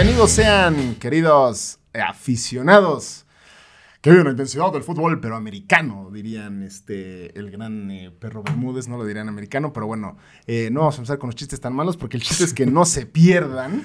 [0.00, 3.26] bienvenidos sean, queridos aficionados
[4.00, 8.88] que viven la intensidad del fútbol, pero americano, dirían este, el gran eh, perro Bermúdez,
[8.88, 11.74] no lo dirían americano, pero bueno, eh, no vamos a empezar con los chistes tan
[11.74, 13.84] malos, porque el chiste es que no se pierdan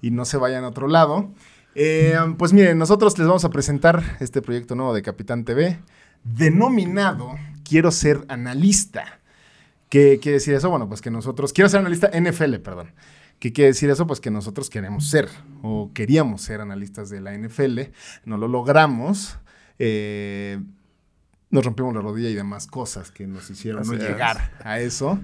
[0.00, 1.30] y no se vayan a otro lado.
[1.74, 5.78] Eh, pues miren, nosotros les vamos a presentar este proyecto nuevo de Capitán TV,
[6.24, 9.20] denominado Quiero ser analista.
[9.90, 10.70] ¿Qué quiere decir eso?
[10.70, 12.92] Bueno, pues que nosotros, quiero ser analista NFL, perdón.
[13.40, 14.06] ¿Qué quiere decir eso?
[14.06, 15.26] Pues que nosotros queremos ser
[15.62, 17.80] o queríamos ser analistas de la NFL,
[18.26, 19.38] no lo logramos.
[19.78, 20.60] Eh,
[21.48, 25.18] nos rompimos la rodilla y demás cosas que nos hicieron no llegar a eso.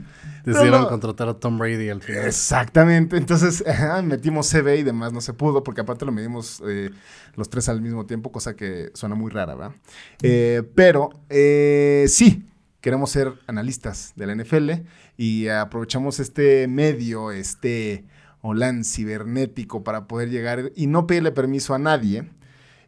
[0.47, 2.25] Decidieron contratar a Tom Brady al final.
[2.25, 3.19] Exactamente.
[3.19, 3.63] Entonces
[4.03, 6.91] metimos CB y demás, no se pudo, porque aparte lo medimos eh,
[7.35, 9.77] los tres al mismo tiempo, cosa que suena muy rara, ¿verdad?
[10.23, 12.47] Eh, pero sí,
[12.87, 14.71] queremos ser analistas de la NFL
[15.17, 18.05] y aprovechamos este medio, este
[18.43, 22.31] Olan cibernético para poder llegar y no pedirle permiso a nadie.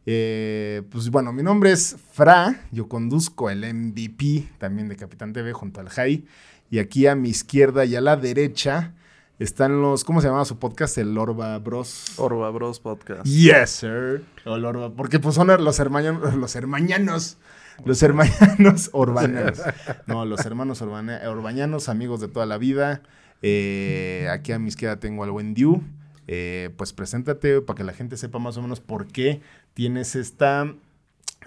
[0.07, 5.53] Eh, pues bueno, mi nombre es Fra, yo conduzco el MVP también de Capitán TV
[5.53, 6.25] junto al Jai.
[6.71, 8.95] Y aquí a mi izquierda y a la derecha
[9.41, 10.97] están los, ¿cómo se llama su podcast?
[10.99, 12.13] El Orba Bros.
[12.19, 13.25] Orba Bros Podcast.
[13.25, 14.25] Yes, sir.
[14.45, 17.37] El Orba, porque pues son los hermanos, los hermañanos
[17.85, 19.61] los hermanos urbanos.
[20.07, 23.03] No, los hermanos urbañanos, amigos de toda la vida.
[23.43, 25.83] Eh, aquí a mi izquierda tengo al buen Diu.
[26.27, 29.41] Eh, pues preséntate para que la gente sepa más o menos por qué
[29.73, 30.75] tienes esta,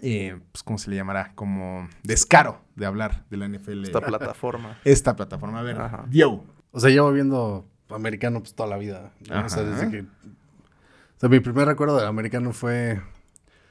[0.02, 1.34] eh, pues, ¿cómo se le llamará?
[1.36, 3.84] Como descaro de hablar de la NFL.
[3.84, 4.80] Esta plataforma.
[4.84, 5.60] Esta plataforma.
[5.60, 6.44] A ver, Diu.
[6.72, 9.12] O sea, llevo viendo americano pues toda la vida.
[9.30, 10.02] O sea, desde que...
[10.02, 13.02] O sea, mi primer recuerdo del americano fue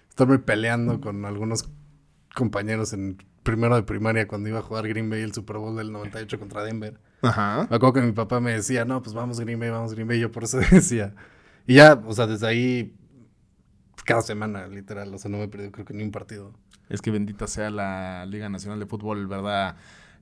[0.08, 1.68] estarme peleando con algunos
[2.34, 5.92] compañeros en primero de primaria cuando iba a jugar Green Bay el Super Bowl del
[5.92, 6.98] 98 contra Denver.
[7.22, 7.66] Ajá.
[7.68, 10.20] Me acuerdo que mi papá me decía, no, pues vamos Green Bay, vamos Green Bay.
[10.20, 11.14] Yo por eso decía.
[11.66, 12.94] Y ya, o sea, desde ahí,
[14.04, 16.52] cada semana, literal, o sea, no me he perdido creo que ni un partido.
[16.88, 19.76] Es que bendita sea la Liga Nacional de Fútbol, ¿verdad?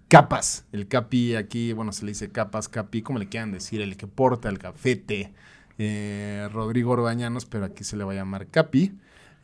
[0.09, 3.97] Capas, el capi aquí, bueno, se le dice capas, capi, como le quieran decir, el
[3.97, 5.33] que porta el cafete,
[5.79, 8.99] eh, Rodrigo Orbañanos, pero aquí se le va a llamar capi.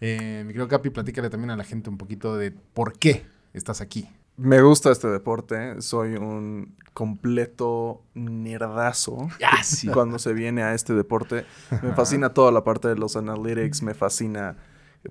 [0.06, 3.80] Eh, mi querido Capi, platícale también a la gente un poquito de por qué estás
[3.80, 4.06] aquí.
[4.36, 9.62] Me gusta este deporte, soy un completo nerdazo ah,
[9.94, 11.46] cuando se viene a este deporte.
[11.82, 14.58] Me fascina toda la parte de los analytics, me fascina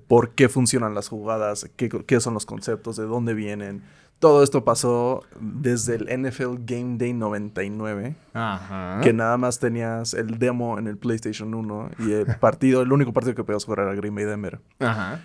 [0.06, 3.82] por qué funcionan las jugadas, qué, qué son los conceptos, de dónde vienen.
[4.24, 9.00] Todo esto pasó desde el NFL Game Day 99, Ajá.
[9.02, 13.12] que nada más tenías el demo en el PlayStation 1 y el partido, el único
[13.12, 14.60] partido que podías jugar era Green Bay Denver.
[14.78, 15.20] Ajá.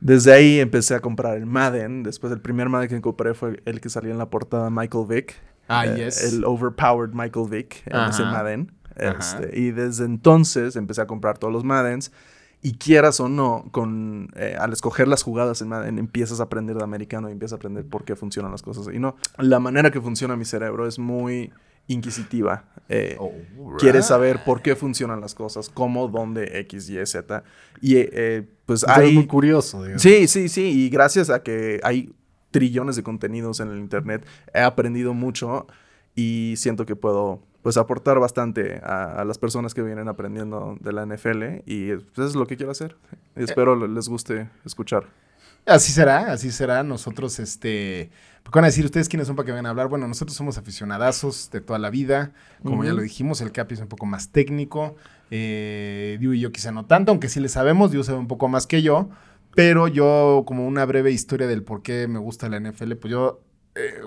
[0.00, 2.04] Desde ahí empecé a comprar el Madden.
[2.04, 5.34] Después el primer Madden que compré fue el que salía en la portada Michael Vick.
[5.66, 6.22] Ah, eh, yes.
[6.22, 8.70] El overpowered Michael Vick en ese Madden.
[8.94, 12.12] Este, y desde entonces empecé a comprar todos los Maddens.
[12.66, 16.82] Y quieras o no, con, eh, al escoger las jugadas en empiezas a aprender de
[16.82, 18.88] americano y empiezas a aprender por qué funcionan las cosas.
[18.90, 21.52] Y no, la manera que funciona mi cerebro es muy
[21.88, 22.64] inquisitiva.
[22.88, 23.18] Eh,
[23.78, 27.44] Quieres saber por qué funcionan las cosas, cómo, dónde, X, Y, Z.
[27.82, 29.12] Y eh, pues hay...
[29.12, 30.00] muy curioso, digamos.
[30.00, 30.62] Sí, sí, sí.
[30.62, 32.14] Y gracias a que hay
[32.50, 35.66] trillones de contenidos en el Internet, he aprendido mucho
[36.14, 41.06] y siento que puedo pues aportar bastante a, las personas que vienen aprendiendo de la
[41.06, 42.94] NFL y pues, eso es lo que quiero hacer.
[43.34, 43.44] Y eh.
[43.44, 45.06] espero les guste escuchar.
[45.64, 46.82] Así será, así será.
[46.82, 48.10] Nosotros, este,
[48.52, 49.88] van a decir ustedes quiénes son para que vengan a hablar.
[49.88, 52.32] Bueno, nosotros somos aficionadazos de toda la vida.
[52.62, 54.96] Como ya lo dijimos, el Capi es un poco más técnico.
[55.30, 57.90] Eh, Diu y yo quizá no tanto, aunque sí le sabemos.
[57.90, 59.08] Diu sabe un poco más que yo.
[59.54, 63.40] Pero yo, como una breve historia del por qué me gusta la NFL, pues yo
[63.74, 64.00] eh,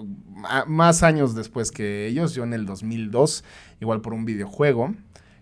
[0.67, 3.43] más años después que ellos, yo en el 2002,
[3.81, 4.93] igual por un videojuego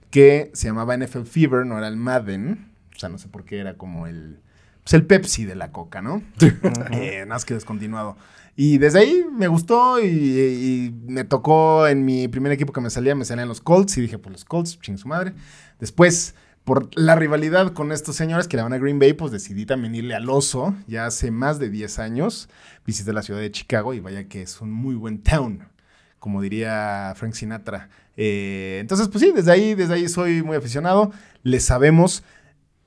[0.10, 3.60] que se llamaba NFL Fever, no era el Madden, o sea, no sé por qué
[3.60, 4.40] era como el,
[4.84, 6.24] pues el Pepsi de la coca, ¿no?
[6.92, 8.18] eh, nada más que descontinuado.
[8.56, 13.14] Y desde ahí me gustó y, me tocó en mi primer equipo que me salía,
[13.14, 15.34] me salían los Colts y dije, pues los Colts, ching su madre.
[15.80, 19.68] Después por la rivalidad con estos señores que le van a Green Bay, pues decidí
[19.68, 20.76] también irle al oso.
[20.88, 22.50] Ya hace más de 10 años
[22.86, 25.68] visité la ciudad de Chicago y vaya que es un muy buen town,
[26.20, 27.90] como diría Frank Sinatra.
[28.18, 31.12] Eh, entonces, pues sí, desde ahí, desde ahí soy muy aficionado.
[31.44, 32.24] Le sabemos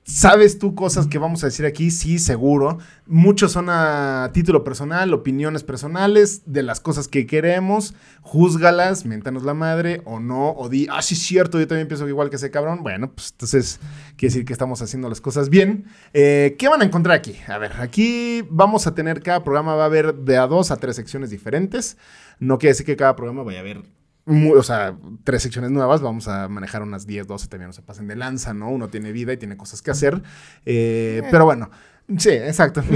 [0.09, 1.91] ¿Sabes tú cosas que vamos a decir aquí?
[1.91, 2.79] Sí, seguro.
[3.05, 7.93] Muchos son a título personal, opiniones personales de las cosas que queremos.
[8.21, 12.07] Júzgalas, miéntanos la madre o no, o di, ah, sí, es cierto, yo también pienso
[12.07, 12.81] igual que ese cabrón.
[12.81, 13.79] Bueno, pues entonces
[14.17, 15.85] quiere decir que estamos haciendo las cosas bien.
[16.13, 17.35] Eh, ¿Qué van a encontrar aquí?
[17.47, 20.77] A ver, aquí vamos a tener, cada programa va a haber de a dos a
[20.77, 21.97] tres secciones diferentes.
[22.39, 23.83] No quiere decir que cada programa vaya a haber
[24.29, 28.07] o sea, tres secciones nuevas, vamos a manejar unas 10, 12, también no se pasen
[28.07, 28.69] de lanza, ¿no?
[28.69, 30.21] Uno tiene vida y tiene cosas que hacer.
[30.65, 31.69] Eh, pero bueno,
[32.17, 32.81] Sí, exacto.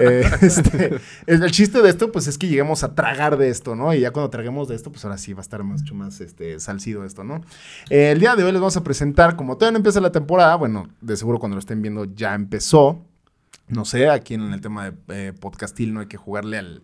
[0.00, 3.92] Eh, este, el, chiste de esto, pues es que lleguemos a tragar de esto, ¿no?
[3.94, 6.60] Y ya cuando traguemos de esto, pues ahora sí va a estar mucho más este,
[6.60, 7.42] salcido esto, ¿no?
[7.90, 10.54] Eh, el día de hoy les vamos a presentar, como todavía no empieza la temporada,
[10.56, 13.04] bueno, de seguro cuando lo estén viendo ya empezó.
[13.68, 16.82] No sé, aquí en el tema de eh, podcastil no hay que jugarle al,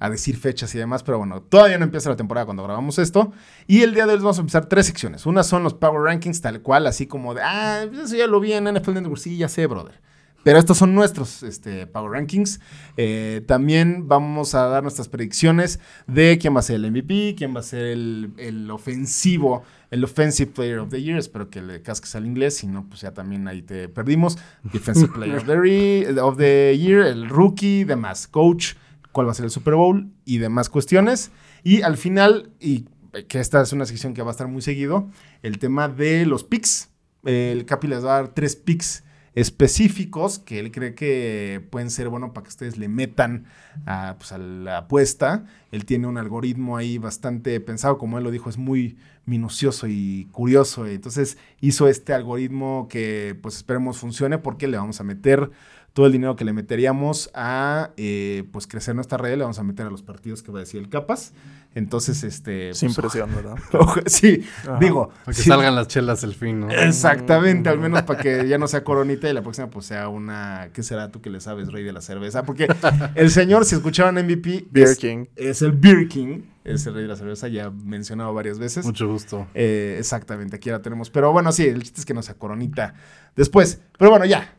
[0.00, 3.32] a decir fechas y demás, pero bueno, todavía no empieza la temporada cuando grabamos esto.
[3.66, 5.26] Y el día de hoy vamos a empezar tres secciones.
[5.26, 8.52] Una son los Power Rankings, tal cual, así como de, ah, eso ya lo vi
[8.52, 10.00] en NFL Network, sí, ya sé, brother.
[10.44, 12.60] Pero estos son nuestros este, Power Rankings.
[12.96, 17.54] Eh, también vamos a dar nuestras predicciones de quién va a ser el MVP, quién
[17.54, 21.18] va a ser el, ofensivo, el Offensive Player of the Year.
[21.18, 24.38] Espero que le casques al inglés, si no, pues ya también ahí te perdimos.
[24.72, 28.28] Defensive Player of the, of the Year, el Rookie, demás.
[28.28, 28.74] Coach,
[29.18, 31.32] cuál va a ser el Super Bowl y demás cuestiones.
[31.64, 32.84] Y al final, y
[33.26, 35.10] que esta es una sección que va a estar muy seguido,
[35.42, 36.90] el tema de los picks.
[37.24, 39.02] El Capi les va a dar tres picks
[39.34, 43.46] específicos que él cree que pueden ser bueno para que ustedes le metan
[43.86, 45.46] a, pues, a la apuesta.
[45.72, 50.28] Él tiene un algoritmo ahí bastante pensado, como él lo dijo, es muy minucioso y
[50.30, 50.86] curioso.
[50.86, 55.50] Entonces hizo este algoritmo que pues esperemos funcione porque le vamos a meter
[55.92, 59.64] todo el dinero que le meteríamos a eh, pues crecer nuestra red, le vamos a
[59.64, 61.32] meter a los partidos que va a decir el Capas.
[61.74, 62.74] Entonces, este.
[62.74, 63.56] Sin pues, presión, ¿verdad?
[64.06, 64.44] sí,
[64.80, 65.10] digo.
[65.24, 66.70] Para que salgan las chelas el fin, ¿no?
[66.70, 70.70] Exactamente, al menos para que ya no sea coronita y la próxima pues sea una.
[70.72, 72.44] ¿Qué será tú que le sabes, rey de la cerveza?
[72.44, 72.68] Porque
[73.14, 74.66] el señor, si escuchaban MVP.
[74.70, 75.26] Beer King.
[75.36, 76.42] Es el Beer King.
[76.64, 78.84] Es el rey de la cerveza, ya mencionado varias veces.
[78.84, 79.46] Mucho gusto.
[79.54, 81.10] Eh, exactamente, aquí la tenemos.
[81.10, 82.94] Pero bueno, sí, el chiste es que no sea coronita
[83.36, 83.80] después.
[83.98, 84.57] Pero bueno, ya,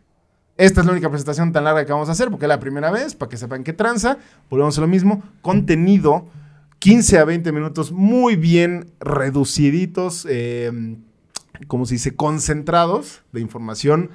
[0.59, 2.91] esta es la única presentación tan larga que vamos a hacer porque es la primera
[2.91, 4.17] vez, para que sepan qué tranza.
[4.49, 5.23] Volvemos a lo mismo.
[5.41, 6.27] Contenido,
[6.79, 10.97] 15 a 20 minutos muy bien reduciditos, eh,
[11.67, 14.09] como se dice, concentrados de información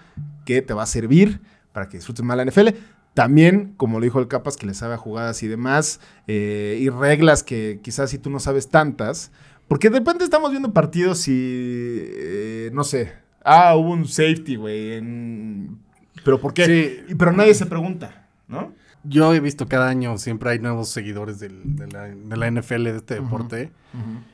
[0.44, 1.41] que te va a servir
[1.73, 2.76] para que disfrutes más la NFL.
[3.14, 6.91] También, como lo dijo el Capas, que le sabe a jugadas y demás, eh, y
[6.91, 9.32] reglas que quizás si tú no sabes tantas,
[9.67, 14.93] porque de repente estamos viendo partidos y, eh, no sé, ah, hubo un safety, güey,
[14.93, 15.83] en
[16.25, 17.05] ¿Pero por qué?
[17.19, 18.73] Pero nadie se pregunta, ¿no?
[19.06, 23.71] Yo he visto cada año, siempre hay nuevos seguidores de, la, NFL, de este deporte.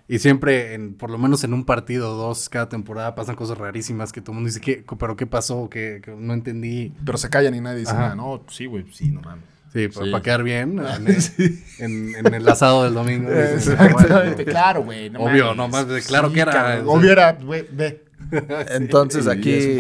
[0.07, 3.59] Y siempre, en, por lo menos en un partido o dos cada temporada, pasan cosas
[3.59, 5.69] rarísimas que todo el mundo dice, ¿qué, ¿pero qué pasó?
[5.69, 6.95] Que, no entendí.
[7.05, 8.15] Pero se callan y nadie dice nada.
[8.15, 9.45] No, sí, güey, sí, no mames.
[9.73, 10.81] Sí, para quedar bien
[11.79, 13.31] en, el asado del domingo.
[13.33, 15.13] Exactamente, claro, güey.
[15.17, 16.83] Obvio, no más, claro que era.
[16.87, 18.05] Obvio era, güey, ve.
[18.71, 19.79] Entonces aquí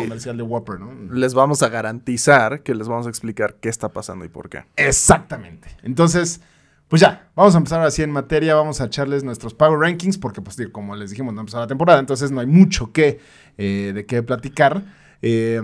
[1.10, 4.64] les vamos a garantizar que les vamos a explicar qué está pasando y por qué.
[4.76, 5.68] Exactamente.
[5.82, 6.40] Entonces,
[6.88, 10.40] pues ya, vamos a empezar así en materia, vamos a echarles nuestros Power Rankings, porque
[10.40, 13.20] pues como les dijimos, no empezó la temporada, entonces no hay mucho que,
[13.58, 14.82] eh, de qué platicar.
[15.22, 15.60] Eh,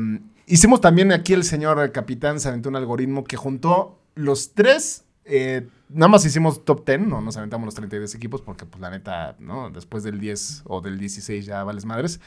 [0.46, 5.66] hicimos también aquí el señor capitán se aventó un algoritmo que juntó los tres eh,
[5.88, 9.34] nada más hicimos top 10, no nos aventamos los 32 equipos porque, pues, la neta,
[9.40, 9.70] ¿no?
[9.70, 12.20] Después del 10 o del 16 ya vales madres.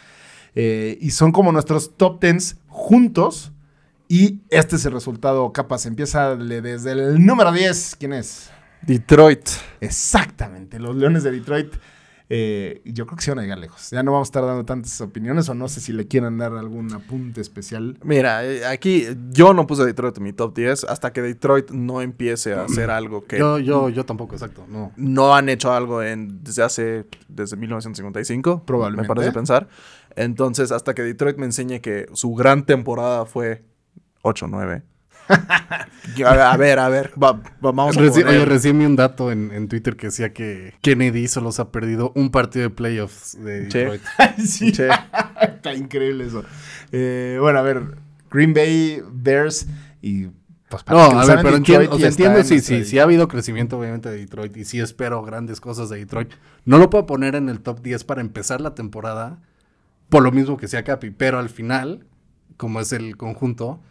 [0.56, 3.52] Eh, y son como nuestros top 10 juntos.
[4.08, 5.86] Y este es el resultado, capaz.
[5.86, 7.96] Empieza desde el número 10.
[8.00, 8.50] ¿Quién es?
[8.82, 9.48] Detroit.
[9.82, 11.74] Exactamente, los Leones de Detroit.
[12.32, 13.90] Eh, yo creo que se van a llegar lejos.
[13.90, 16.54] Ya no vamos a estar dando tantas opiniones o no sé si le quieran dar
[16.54, 17.98] algún apunte especial.
[18.04, 22.02] Mira, eh, aquí yo no puse Detroit en mi top 10 hasta que Detroit no
[22.02, 23.40] empiece a hacer algo que...
[23.40, 24.64] Yo, yo, yo tampoco, exacto.
[24.70, 24.92] No.
[24.96, 28.64] no han hecho algo en, desde hace, desde 1955.
[28.64, 29.10] Probablemente.
[29.10, 29.68] Me parece pensar.
[30.16, 33.64] Entonces, hasta que Detroit me enseñe que su gran temporada fue
[34.22, 34.84] 8-9.
[36.26, 40.08] A, ver, a ver, vamos a Reci Oye, recién vi un dato en, Twitter que
[40.08, 44.02] decía que Kennedy solo se ha perdido un partido de playoffs de Detroit.
[44.46, 44.72] sí,
[45.42, 46.44] está increíble eso.
[46.92, 47.98] Eh, bueno, a ver,
[48.32, 49.68] Green Bay, Bears
[50.02, 50.28] y
[50.70, 54.18] pues no, a ver, pero entiendo, entiendo sí, sí, sí ha habido crecimiento obviamente de
[54.18, 56.32] Detroit y sí espero grandes cosas de Detroit.
[56.64, 59.42] No lo puedo poner en el top 10 para empezar la temporada,
[60.10, 62.06] por lo mismo que sea Capi, pero al final,
[62.56, 63.82] como es el conjunto,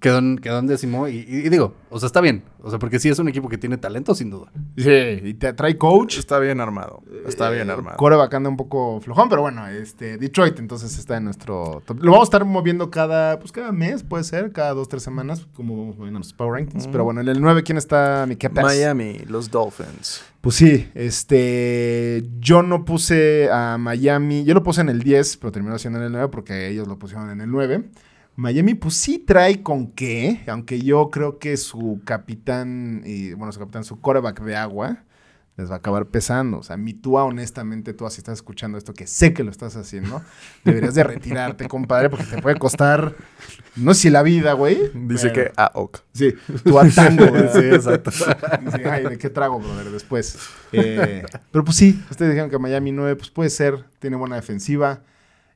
[0.00, 2.42] quedó en, quedó décimo y, digo, o sea, está bien.
[2.62, 4.50] O sea, porque sí es un equipo que tiene talento, sin duda.
[4.76, 6.18] Sí, y te trae coach.
[6.18, 7.02] Está bien armado.
[7.26, 7.96] Está bien eh, armado.
[7.96, 11.82] Coreback anda un poco flojón, pero bueno, este, Detroit entonces está en nuestro...
[12.00, 15.46] Lo vamos a estar moviendo cada, pues cada mes, puede ser, cada dos, tres semanas,
[15.54, 16.88] como vamos moviendo los Power Rankings.
[16.88, 20.22] Pero bueno, en el 9, ¿quién está, mi Miami, los Dolphins.
[20.40, 25.52] Pues sí, este, yo no puse a Miami, yo lo puse en el 10, pero
[25.52, 27.84] terminó siendo en el 9 porque ellos lo pusieron en el 9.
[28.36, 33.58] Miami, pues sí trae con qué, aunque yo creo que su capitán, y, bueno, su
[33.58, 34.98] capitán, su coreback de agua,
[35.56, 36.58] les va a acabar pesando.
[36.58, 39.74] O sea, mi Tua, honestamente, tú si estás escuchando esto, que sé que lo estás
[39.76, 40.20] haciendo,
[40.64, 43.14] deberías de retirarte, compadre, porque te puede costar,
[43.74, 44.76] no sé si la vida, güey.
[44.94, 45.98] Dice pero- que ah, ok.
[46.12, 47.48] Sí, Tua tango, güey.
[47.54, 48.10] Sí, exacto.
[48.10, 49.90] Dice, ay, ¿de qué trago, brother?
[49.90, 50.38] Después.
[50.72, 55.00] Eh, pero pues sí, ustedes dijeron que Miami 9, pues puede ser, tiene buena defensiva.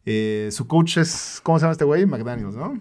[0.06, 2.06] Eh, su coach es, ¿cómo se llama este güey?
[2.06, 2.78] McDaniels, ¿no?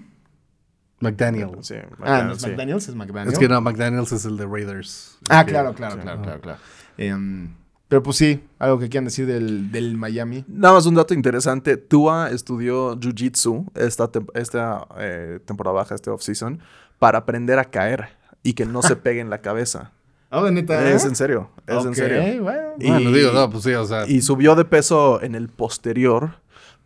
[1.02, 1.50] McDaniel.
[1.62, 2.48] Sí, Ah, no es sí.
[2.50, 3.34] McDaniels, es McDaniels.
[3.34, 5.18] Es que no, McDaniels es el de Raiders.
[5.30, 6.02] Ah, que- claro, claro, sí.
[6.02, 6.60] claro, claro, claro.
[6.98, 7.54] Em,
[7.88, 10.44] pero pues sí, algo que quieran decir del, del Miami.
[10.48, 11.78] Nada más un dato interesante.
[11.78, 16.60] Tua estudió Jiu-Jitsu esta, tem- esta eh, temporada baja, este off-season,
[17.00, 18.10] para aprender a caer
[18.44, 19.92] y que no se pegue en la cabeza.
[20.32, 20.88] Ah, neta.
[20.90, 22.44] Es en serio, es en serio.
[22.44, 22.62] bueno.
[22.78, 24.06] Y- Bueno, digo, no, pues sí, o sea.
[24.06, 26.34] Y subió de peso en el posterior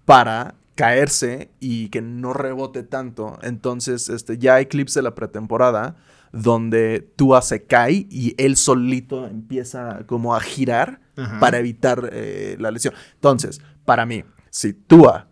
[0.06, 3.38] para caerse y que no rebote tanto.
[3.42, 5.96] Entonces, este, ya hay clips de la pretemporada
[6.32, 11.40] donde Tua se cae y él solito empieza como a girar Ajá.
[11.40, 12.94] para evitar eh, la lesión.
[13.14, 15.28] Entonces, para mí, si Tua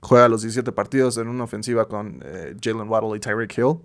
[0.00, 3.78] juega los 17 partidos en una ofensiva con eh, Jalen Waddle y Tyreek Hill,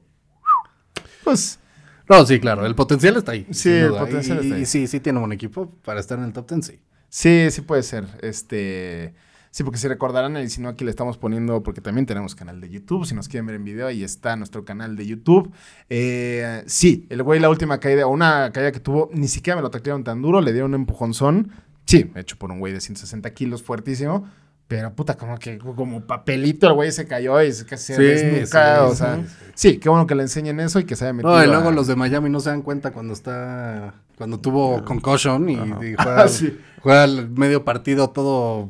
[1.23, 1.59] Pues
[2.07, 3.47] No, sí, claro, el potencial está ahí.
[3.51, 4.61] Sí, el potencial y, está ahí.
[4.61, 6.79] y sí, sí tiene un equipo para estar en el top 10, sí.
[7.09, 8.05] sí, sí puede ser.
[8.21, 9.15] Este.
[9.51, 12.61] Sí, porque si recordarán, y si no, aquí le estamos poniendo, porque también tenemos canal
[12.61, 13.05] de YouTube.
[13.05, 15.51] Si nos quieren ver en video, ahí está nuestro canal de YouTube.
[15.89, 19.61] Eh, sí, el güey, la última caída, o una caída que tuvo, ni siquiera me
[19.63, 21.51] lo taclearon tan duro, le dieron un empujonzón.
[21.85, 24.27] Sí, hecho por un güey de 160 kilos, fuertísimo.
[24.67, 28.75] Pero puta, como que como papelito el güey se cayó y se casi Sí, desnuca.
[28.75, 29.23] sí, o sí, sea, sí.
[29.55, 31.31] sí, qué bueno que le enseñen eso y que se haya metido.
[31.33, 33.95] No, y a- luego los de Miami no se dan cuenta cuando está.
[34.15, 35.57] Cuando tuvo concussion y, y
[35.97, 36.55] Ah, juega, sí.
[36.81, 38.69] juega el medio partido todo.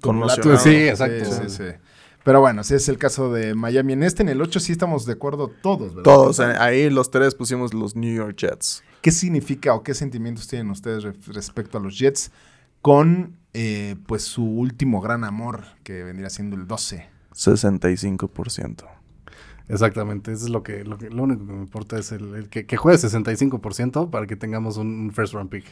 [0.00, 0.58] Conmocionado.
[0.58, 1.24] Sí, exacto.
[1.24, 1.64] Sí, sí, sí.
[2.24, 3.92] Pero bueno, sí es el caso de Miami.
[3.92, 6.02] En este, en el 8, sí estamos de acuerdo todos, ¿verdad?
[6.02, 8.82] todos, eh, ahí los tres pusimos los New York Jets.
[9.00, 12.32] ¿Qué significa o qué sentimientos tienen ustedes re- respecto a los Jets
[12.82, 17.08] con eh, pues su último gran amor, que vendría siendo el 12?
[17.32, 18.84] 65%.
[19.68, 22.48] Exactamente, eso es lo que, lo que lo único que me importa es el, el
[22.48, 25.64] que, que juegue 65% para que tengamos un, un first round pick.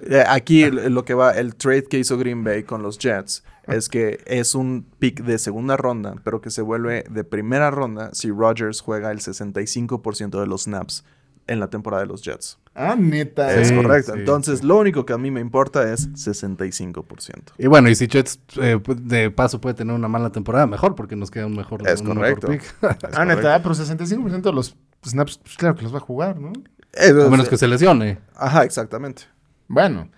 [0.00, 3.88] Eh, Aquí lo que va, el trade que hizo Green Bay con los Jets es
[3.88, 8.30] que es un pick de segunda ronda, pero que se vuelve de primera ronda si
[8.30, 11.04] Rodgers juega el 65% de los snaps
[11.48, 12.58] en la temporada de los Jets.
[12.74, 13.54] Ah, neta.
[13.54, 14.12] es correcto.
[14.12, 17.52] sí, Entonces, lo único que a mí me importa es 65%.
[17.56, 21.16] Y bueno, y si Jets eh, de paso puede tener una mala temporada, mejor, porque
[21.16, 22.48] nos queda un mejor, Es un mejor correcto.
[22.48, 22.74] pick.
[23.14, 26.52] Ah, neta, pero 65% de los snaps, pues claro que los va a jugar, ¿no?
[26.92, 28.18] Eh, A menos que se lesione.
[28.34, 29.22] Ajá, exactamente.
[29.68, 30.10] Bueno,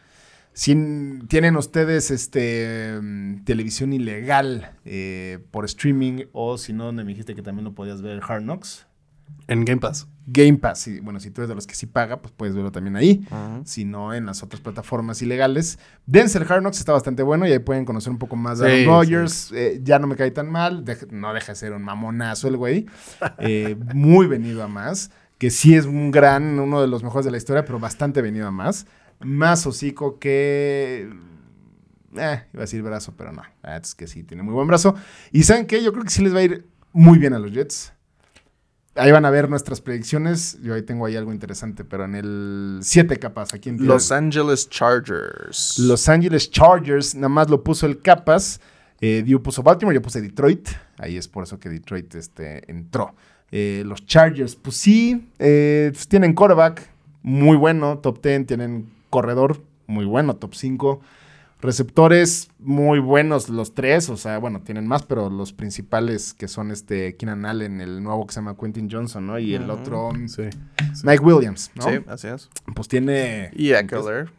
[0.53, 0.75] si
[1.29, 7.35] tienen ustedes este mm, televisión ilegal eh, por streaming o si no, donde me dijiste
[7.35, 8.87] que también lo podías ver Hard Knocks.
[9.47, 10.09] En Game Pass.
[10.27, 12.71] Game Pass, sí, bueno, si tú eres de los que sí paga, pues puedes verlo
[12.71, 13.25] también ahí.
[13.65, 15.79] Si no, en las otras plataformas ilegales.
[16.07, 18.83] Denzel Hard Knocks está bastante bueno y ahí pueden conocer un poco más de Sí,
[18.83, 19.53] Aaron Rodgers.
[19.55, 20.85] Eh, ya no me cae tan mal.
[21.11, 22.87] no deja de ser un mamonazo el güey.
[23.39, 25.11] Eh, muy venido a más.
[25.39, 28.49] Que sí es un gran, uno de los mejores de la historia, pero bastante venido
[28.49, 28.87] a más.
[29.21, 31.11] Más hocico que.
[32.17, 33.43] Eh, iba a decir brazo, pero no.
[33.65, 34.95] Es que sí, tiene muy buen brazo.
[35.33, 35.83] Y ¿saben qué?
[35.83, 37.93] Yo creo que sí les va a ir muy bien a los Jets.
[38.95, 40.59] Ahí van a ver nuestras predicciones.
[40.61, 43.55] Yo ahí tengo ahí algo interesante, pero en el 7 capaz.
[43.55, 45.79] Aquí en Los Angeles Chargers.
[45.79, 48.61] Los Angeles Chargers, nada más lo puso el Capas.
[49.01, 50.69] Eh, puso Baltimore, yo puse Detroit.
[50.99, 53.15] Ahí es por eso que Detroit este, entró.
[53.53, 56.91] Eh, los Chargers, pues sí, eh, pues tienen quarterback
[57.23, 58.47] muy bueno, top 10.
[58.47, 61.01] Tienen corredor muy bueno, top 5.
[61.61, 66.71] Receptores muy buenos los tres, o sea, bueno, tienen más, pero los principales que son
[66.71, 69.41] este Keenan Allen, el nuevo que se llama Quentin Johnson, ¿no?
[69.41, 70.45] Y el otro, Sí.
[71.03, 71.83] Mike Williams, ¿no?
[71.83, 72.49] Sí, así es.
[72.77, 73.51] Pues tiene...
[73.57, 74.31] Y Eckler.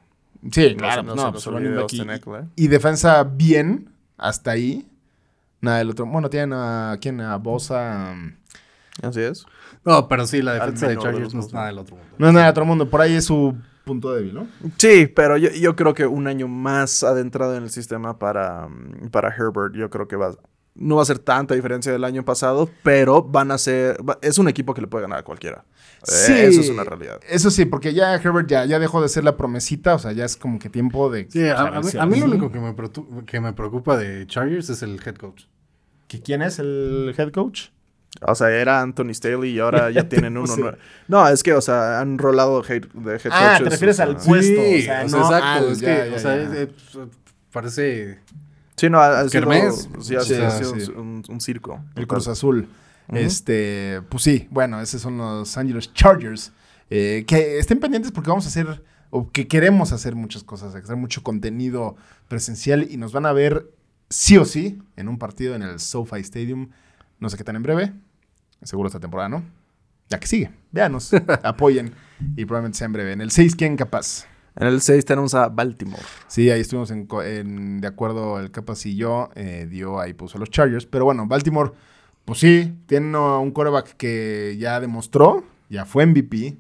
[0.50, 3.90] Sí, No claro, se- no no, se pues running olvide back y- y defensa bien,
[4.18, 4.88] hasta ahí.
[5.60, 6.06] Nada del otro.
[6.06, 8.14] Bueno, tienen a quién, a Bosa.
[8.14, 8.32] um,
[9.04, 9.46] Así es.
[9.84, 11.68] No, pero sí, la defensa de Chargers no es nada ¿no?
[11.72, 12.16] del otro mundo.
[12.18, 12.90] No es nada de otro mundo.
[12.90, 13.58] Por ahí es su
[13.90, 14.48] punto débil, ¿no?
[14.78, 19.10] Sí, pero yo, yo creo que un año más adentrado en el sistema para, mm,
[19.12, 20.36] para Herbert, yo creo que va,
[20.76, 24.38] no va a ser tanta diferencia del año pasado, pero van a ser, va- es
[24.38, 25.66] un equipo que le puede ganar a cualquiera.
[26.30, 27.20] Eh, eso es una realidad.
[27.28, 29.96] Eso sí, porque ya Herbert ya, ya dejó de ser la promesita.
[29.96, 31.28] O sea, ya es como que tiempo de.
[31.30, 32.32] Sí, a, mí, a mí lo sí.
[32.32, 35.44] único que me, que me preocupa de Chargers es el head coach.
[36.08, 37.70] ¿Que ¿Quién es el head coach?
[38.22, 40.60] O sea, era Anthony Staley y ahora ya tienen uno Sí.
[40.62, 40.78] nuevo.
[41.08, 42.84] No, es que, o sea, han rolado de head
[43.32, 45.36] Ah, coaches, te refieres o al puesto, o sea, no exacto.
[45.46, 46.42] al- es ya, que, ya, o sea, ya.
[46.44, 46.70] es- es-
[47.52, 48.20] parece...
[48.76, 49.90] Sí, no, ha, ha sido, Kermés.
[50.02, 50.92] sí, ha Sí, sido- ha sí, sido sí.
[50.96, 51.82] Un, un circo.
[51.96, 52.08] El.
[52.08, 52.68] Cruz Azul.
[53.14, 56.52] Este, pues sí, bueno, esos son los Angeles Chargers.
[56.90, 60.96] Eh, que estén pendientes porque vamos a hacer o que queremos hacer muchas cosas, hacer
[60.96, 61.96] mucho contenido
[62.28, 63.66] presencial y nos van a ver
[64.10, 66.70] sí o sí en un partido en el SoFi Stadium,
[67.20, 67.94] no sé qué tan en breve,
[68.64, 69.44] seguro esta temporada, ¿no?
[70.10, 71.12] Ya que sigue, véanos,
[71.44, 71.94] apoyen
[72.36, 73.12] y probablemente sea en breve.
[73.14, 74.26] En el 6, ¿quién capaz?
[74.56, 76.02] En el 6 tenemos a Baltimore.
[76.28, 80.50] Sí, ahí estuvimos en, de acuerdo, el capaz y yo, eh, dio ahí puso los
[80.50, 81.72] Chargers, pero bueno, Baltimore,
[82.26, 86.58] pues sí, tiene un quarterback que ya demostró, ya fue MVP,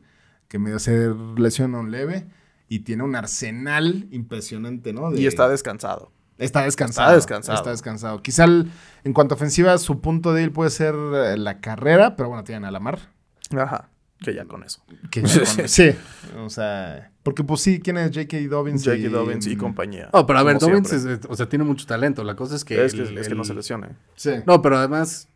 [0.47, 2.25] que medio se lesiona un leve
[2.69, 5.09] y tiene un arsenal impresionante, ¿no?
[5.11, 6.11] De- Y está descansado.
[6.39, 7.09] Está descansado.
[7.09, 7.57] Está descansado.
[7.57, 8.21] Está descansado.
[8.23, 8.71] Quizá el-
[9.03, 12.43] en cuanto a ofensiva, su punto de él puede ser eh, la carrera, pero bueno,
[12.43, 12.99] tienen a Lamar.
[13.55, 13.89] Ajá.
[14.21, 14.81] Que ya con eso.
[15.11, 15.91] Que ya con- sí.
[16.37, 18.37] O sea, porque pues sí, ¿quién es J.K.
[18.49, 18.83] Dobbins?
[18.83, 19.09] J.K.
[19.09, 20.09] Dobbins y compañía.
[20.13, 22.23] No, pero a ver, Dobbins es- o sea, tiene mucho talento.
[22.23, 22.83] La cosa es que...
[22.83, 23.89] es, que, el- es que no se lesione.
[24.15, 24.31] Sí.
[24.45, 25.27] No, pero además,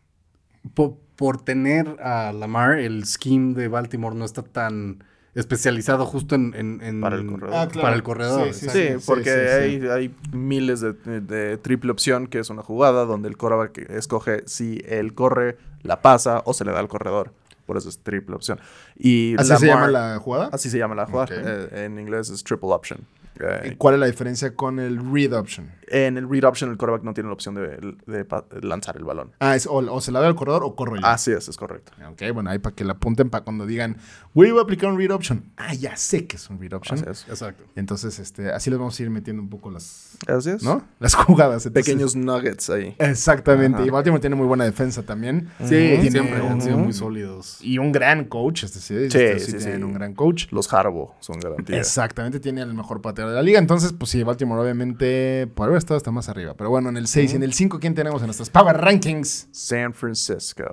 [0.74, 6.54] po- por tener a Lamar, el scheme de Baltimore no está tan especializado justo en...
[6.56, 7.54] en- en- Para el corredor.
[7.56, 7.82] Ah, claro.
[7.82, 8.52] Para el corredor.
[8.52, 9.00] Sí, sí, exacto.
[9.00, 9.86] Sí, porque sí, sí.
[9.86, 14.42] Hay, hay miles de, de triple opción, que es una jugada donde el quarterback escoge
[14.46, 17.32] si él corre, la pasa o se le da al corredor.
[17.66, 18.60] Por eso es triple opción.
[18.98, 20.50] Y ¿Así se llama la jugada?
[20.52, 21.28] Así se llama la jugada.
[21.32, 23.00] Eh, en inglés es triple option.
[23.40, 25.70] Eh, ¿Y ¿Cuál es la diferencia con el read option?
[25.88, 28.26] en el read option, el quarterback no tiene la opción de,
[28.62, 29.32] lanzar el balón.
[29.40, 31.06] Ah, es o, o se la da al corredor o corro yo.
[31.06, 31.92] Así es, es correcto.
[32.10, 33.96] Ok, bueno, ahí para que la apunten para cuando digan,
[34.34, 35.44] güey, voy a aplicar un read option.
[35.56, 36.98] Ah, ya sé que es un read option.
[36.98, 37.28] Así es.
[37.28, 37.64] Exacto.
[37.76, 40.62] Entonces, este, así les vamos a ir metiendo un poco las, Así es.
[40.62, 40.82] ¿no?
[40.98, 41.66] Las jugadas.
[41.66, 42.94] Entonces- Pequeños nuggets ahí.
[42.98, 43.78] Exactamente.
[43.78, 43.86] Ajá.
[43.86, 45.48] Y Baltimore tiene muy buena defensa también.
[45.60, 47.58] Sí, Tiene siempre han sido muy sólidos.
[47.60, 48.94] Y un gran coach, este sí.
[48.94, 49.84] Sí, este sí sí, tienen sí.
[49.84, 50.46] un gran coach.
[50.50, 51.78] Los Harbo son garantía.
[51.78, 53.58] Exactamente, tiene el mejor pateador de la liga.
[53.58, 56.54] Entonces, pues sí, Baltimore obviamente por haber estado hasta más arriba.
[56.54, 59.48] Pero bueno, en el 6 y en el 5, ¿quién tenemos en nuestros Power Rankings?
[59.50, 60.64] San Francisco.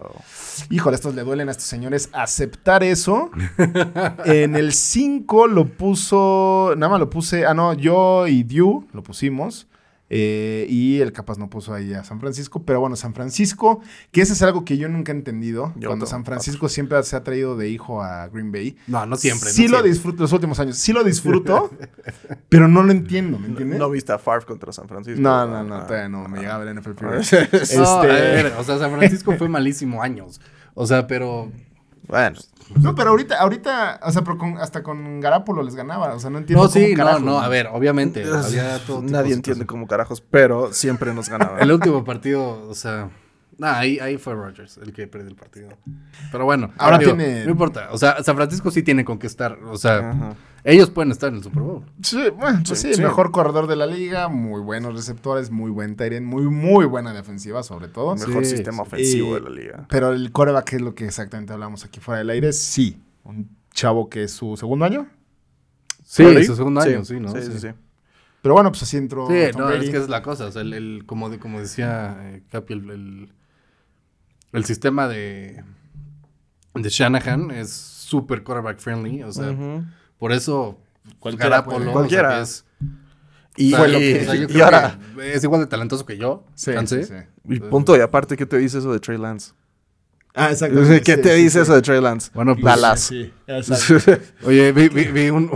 [0.70, 3.30] Híjole, estos le duelen a estos señores aceptar eso.
[4.26, 9.04] en el 5 lo puso, nada más lo puse, ah no, yo y Dew lo
[9.04, 9.68] pusimos.
[10.14, 12.64] Eh, y el capaz no puso ahí a San Francisco.
[12.66, 13.80] Pero bueno, San Francisco,
[14.12, 15.74] que ese es algo que yo nunca he entendido.
[15.78, 16.10] Yo cuando no.
[16.10, 18.76] San Francisco siempre se ha traído de hijo a Green Bay.
[18.88, 19.50] No, no siempre.
[19.52, 19.92] sí no lo siempre.
[19.92, 20.76] disfruto los últimos años.
[20.78, 21.72] Sí lo disfruto,
[22.50, 23.80] pero no lo entiendo, ¿me entiendes?
[23.80, 25.22] ¿No viste a Favre contra San Francisco?
[25.22, 25.88] No, no, no, Ah.
[25.88, 26.28] todavía no.
[26.28, 27.06] Me llegaba el NFL.
[27.06, 27.38] No, Este-
[27.80, 30.42] a ver, o sea, San Francisco fue malísimo años.
[30.74, 31.50] O sea, pero...
[32.08, 32.38] Bueno,
[32.82, 36.14] No, pero ahorita, ahorita, o sea, pero con- hasta con Garapolo les ganaba.
[36.14, 36.64] O sea, no entiendo.
[36.64, 38.24] No, sí, cómo no, carajos, no, a ver, obviamente.
[38.24, 41.60] había todo nadie entiende cómo carajos, pero siempre nos ganaba.
[41.60, 43.10] El último partido, o sea...
[43.62, 45.70] Nah, ahí, ahí fue Rodgers el que perdió el partido.
[46.32, 47.90] Pero bueno, Ahora digo, tiene- No importa.
[47.92, 49.60] O sea, San Francisco sí tiene con qué estar.
[49.66, 50.36] O sea, Ajá.
[50.64, 51.86] ellos pueden estar en el Super Bowl.
[52.02, 53.02] Sí, bueno, pues sí, Sí, sí.
[53.04, 57.62] mejor corredor de la liga, muy buenos receptores, muy buen Tyrion, muy, muy buena defensiva,
[57.62, 58.16] sobre todo.
[58.16, 59.86] Mejor Sí, sistema ofensivo Y- de la liga.
[59.90, 63.00] Pero el coreback, es lo que exactamente hablamos aquí fuera del aire, sí.
[63.24, 65.06] Un chavo que es su segundo año.
[66.04, 66.46] Sí, ¿Really?
[66.46, 67.32] su segundo año, sí, ¿no?
[67.32, 67.68] Sí, sí, sí.
[68.42, 69.86] Pero bueno, pues así entró Sí, Tom no, Brady.
[69.86, 70.46] es que es la cosa.
[70.48, 73.30] O sea, el, el- como, de- como decía eh, Capi, el, el,
[74.54, 75.64] el sistema de,
[76.76, 79.24] de Shanahan es súper quarterback friendly.
[79.24, 79.56] O sea,
[80.18, 80.78] por eso
[81.20, 81.88] Cualquiera Garapolo, puede.
[81.88, 82.42] o sea, Cualquiera.
[82.42, 82.66] es,
[83.58, 85.68] Y, o sea, y- lo que- o sea, yo y creo ahora, es igual de
[85.68, 86.46] talentoso que yo.
[86.56, 87.14] Sí, sí, sí.
[87.50, 89.52] y punto, y aparte, ¿qué te dice eso de Trey Lance?
[90.34, 91.18] Ah, ¿Qué exactamente.
[91.18, 91.64] te dice sí.
[91.64, 92.32] eso de Trey Lance?
[92.34, 93.00] Bueno, pues, Dallas.
[93.02, 94.14] Sí, exacto.
[94.46, 95.52] Oye, vi, vi- vi un,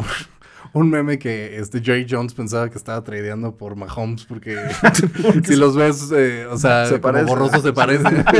[0.75, 4.57] un meme que este Jerry Jones pensaba que estaba tradeando por Mahomes porque
[5.45, 7.25] si los ves, eh, o sea, Se como parece.
[7.25, 8.23] borrosos se parecen.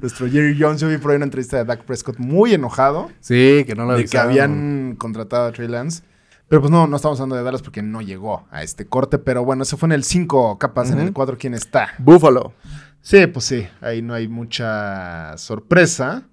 [0.00, 3.64] Nuestro Jerry Jones, yo vi por ahí una entrevista de Dak Prescott muy enojado sí,
[3.66, 4.30] que no lo de que avisaron.
[4.30, 6.02] habían contratado a Trey Lance.
[6.48, 9.18] Pero pues no, no estamos hablando de Dallas porque no llegó a este corte.
[9.18, 11.88] Pero bueno, eso fue en el 5, capas en el 4, ¿quién está?
[11.98, 12.52] Buffalo.
[13.00, 16.24] Sí, pues sí, ahí no hay mucha sorpresa.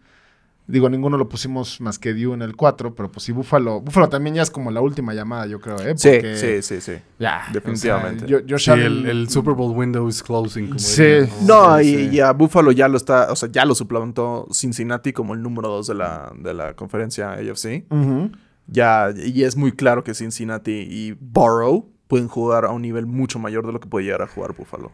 [0.71, 3.81] Digo, ninguno lo pusimos más que Dew en el 4, pero pues sí, Buffalo.
[3.81, 5.93] Buffalo también ya es como la última llamada, yo creo, ¿eh?
[5.97, 6.93] Sí, Porque sí, sí, sí.
[7.19, 8.25] Ya, definitivamente.
[8.25, 10.67] o sea, yo, yo Sí, el, el Super Bowl window is closing.
[10.67, 11.03] Como Sí.
[11.45, 12.15] No, Sí, y, sí.
[12.15, 15.67] y a Buffalo ya lo está, o sea, ya lo suplantó Cincinnati como el número
[15.69, 17.85] 2 de la, de la conferencia AFC.
[17.89, 18.31] Ujú.
[18.67, 23.39] Ya, y es muy claro que Cincinnati y Burrow pueden jugar a un nivel mucho
[23.39, 24.91] mayor de lo que puede llegar a jugar Buffalo.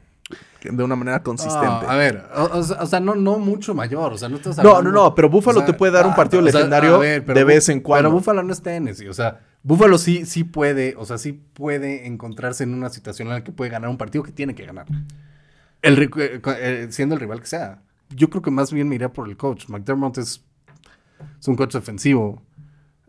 [0.62, 1.86] De una manera consistente.
[1.88, 4.58] A ver, o, o sea, o sea, no, no mucho mayor, o sea, no estás
[4.58, 6.54] No, hablando- no, no, pero Buffalo o sea, te puede dar un partido o sea,
[6.60, 8.10] legendario a ver, pero de vez en cuando.
[8.10, 12.06] Pero Buffalo no es Tennessee, o sea, Buffalo sí, sí puede, o sea, sí puede
[12.08, 14.88] encontrarse en una situación en la que puede ganar un partido que tiene que ganar.
[15.82, 17.82] El, eh, eh, siendo el rival que sea.
[18.10, 19.70] Yo creo que más bien me iría por el coach.
[19.70, 20.44] McDermott es,
[21.40, 22.42] es un coach defensivo.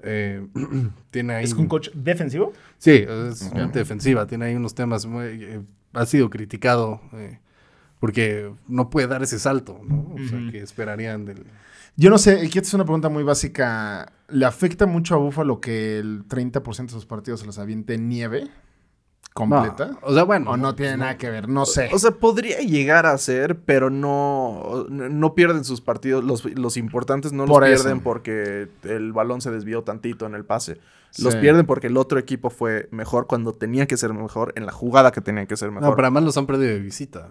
[0.02, 0.46] Eh,
[1.10, 1.44] tiene ahí...
[1.44, 2.52] ¿Es un coach defensivo?
[2.78, 4.26] Sí, es gente defensiva.
[4.26, 5.24] Tiene ahí unos temas muy...
[5.24, 5.60] eh,
[5.98, 7.38] ha sido criticado eh,
[8.00, 10.14] Porque no puede dar ese salto, ¿no?
[10.14, 11.44] O sea, que esperarían del...
[11.96, 14.12] Yo no sé, aquí es una pregunta muy básica.
[14.28, 18.08] ¿Le afecta mucho a Buffalo que el 30% de sus partidos se los aviente en
[18.08, 18.48] nieve
[19.38, 19.86] completa?
[19.92, 20.50] No, o sea, bueno.
[20.50, 21.88] O no tiene nada que ver, no sé.
[21.92, 26.24] O sea, podría llegar a ser, pero no, no pierden sus partidos.
[26.24, 27.84] Los, los importantes no Por los eso.
[27.84, 30.78] pierden porque el balón se desvió tantito en el pase.
[31.18, 34.72] Los pierden porque el otro equipo fue mejor cuando tenía que ser mejor, en la
[34.72, 35.88] jugada que tenía que ser mejor.
[35.88, 37.30] No, pero además los han perdido de visita.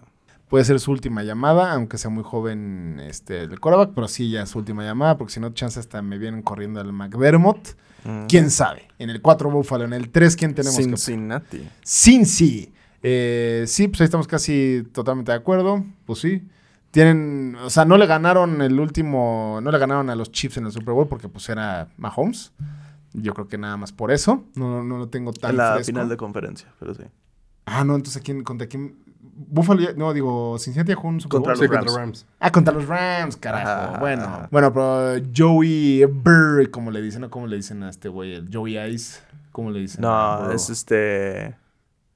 [0.50, 4.44] Puede ser su última llamada, aunque sea muy joven este, el quarterback, pero sí ya
[4.44, 7.76] es su última llamada, porque si no, chance hasta me vienen corriendo al McDermott.
[8.04, 8.26] Mm.
[8.28, 8.88] ¿Quién sabe?
[9.00, 10.78] En el 4 Buffalo, en el 3, ¿quién tenemos?
[10.78, 11.68] que- Cincinnati.
[11.86, 12.72] Cincy.
[13.04, 15.84] Eh, sí, pues ahí estamos casi totalmente de acuerdo.
[16.06, 16.42] Pues sí.
[16.92, 20.66] Tienen, o sea, no le ganaron el último, no le ganaron a los Chiefs en
[20.66, 22.54] el Super Bowl porque pues era Mahomes.
[23.14, 24.44] Yo creo que nada más por eso.
[24.56, 25.88] No, no lo tengo tan En la fresco.
[25.88, 27.04] final de conferencia, pero sí.
[27.66, 28.96] Ah, no, entonces ¿quién, contra quién?
[29.36, 31.60] Buffalo, ya- no, digo, Cincinnati jugó un Super Contra Bowl.
[31.62, 32.20] los Sí, contra Rams.
[32.22, 32.26] Rams.
[32.40, 33.70] Ah, contra los Rams, carajo.
[33.70, 34.48] Ajá, bueno, ajá.
[34.52, 37.30] bueno, pero Joey Burr, como le dicen, ¿no?
[37.30, 38.36] ¿Cómo le dicen a este güey?
[38.36, 39.20] El Joey Ice,
[39.52, 40.04] ¿cómo le dicen?
[40.06, 41.56] a No, es este.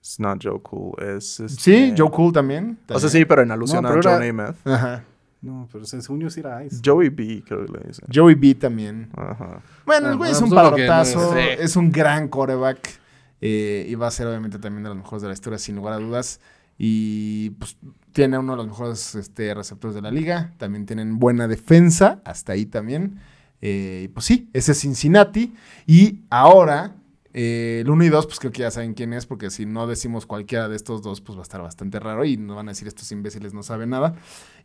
[0.02, 0.94] Es not Joe Cool.
[1.04, 2.80] Es este- Sí, Joe Cool también.
[2.90, 4.68] O sea, sí, pero en alusión No, a Joe era- Namath.
[4.68, 5.04] Ajá.
[5.44, 6.82] No, pero según yo sí era Ice.
[6.86, 8.06] Joey B, creo que le dicen.
[8.14, 9.10] Joey B también.
[9.16, 9.62] Ajá.
[9.86, 13.00] Bueno, el Ah, güey es un pues uno que no es- es un gran quarterback
[13.42, 15.94] eh, y va a ser obviamente también de los mejores de la historia, sin lugar
[15.96, 16.40] a dudas.
[16.84, 17.78] Y pues
[18.12, 22.54] tiene uno de los mejores este, receptores de la liga, también tienen buena defensa, hasta
[22.54, 23.20] ahí también.
[23.62, 25.54] Eh, pues sí, ese es Cincinnati.
[25.86, 26.96] Y ahora,
[27.34, 29.86] eh, el 1 y 2, pues creo que ya saben quién es, porque si no
[29.86, 32.72] decimos cualquiera de estos dos, pues va a estar bastante raro y nos van a
[32.72, 34.16] decir estos imbéciles no saben nada.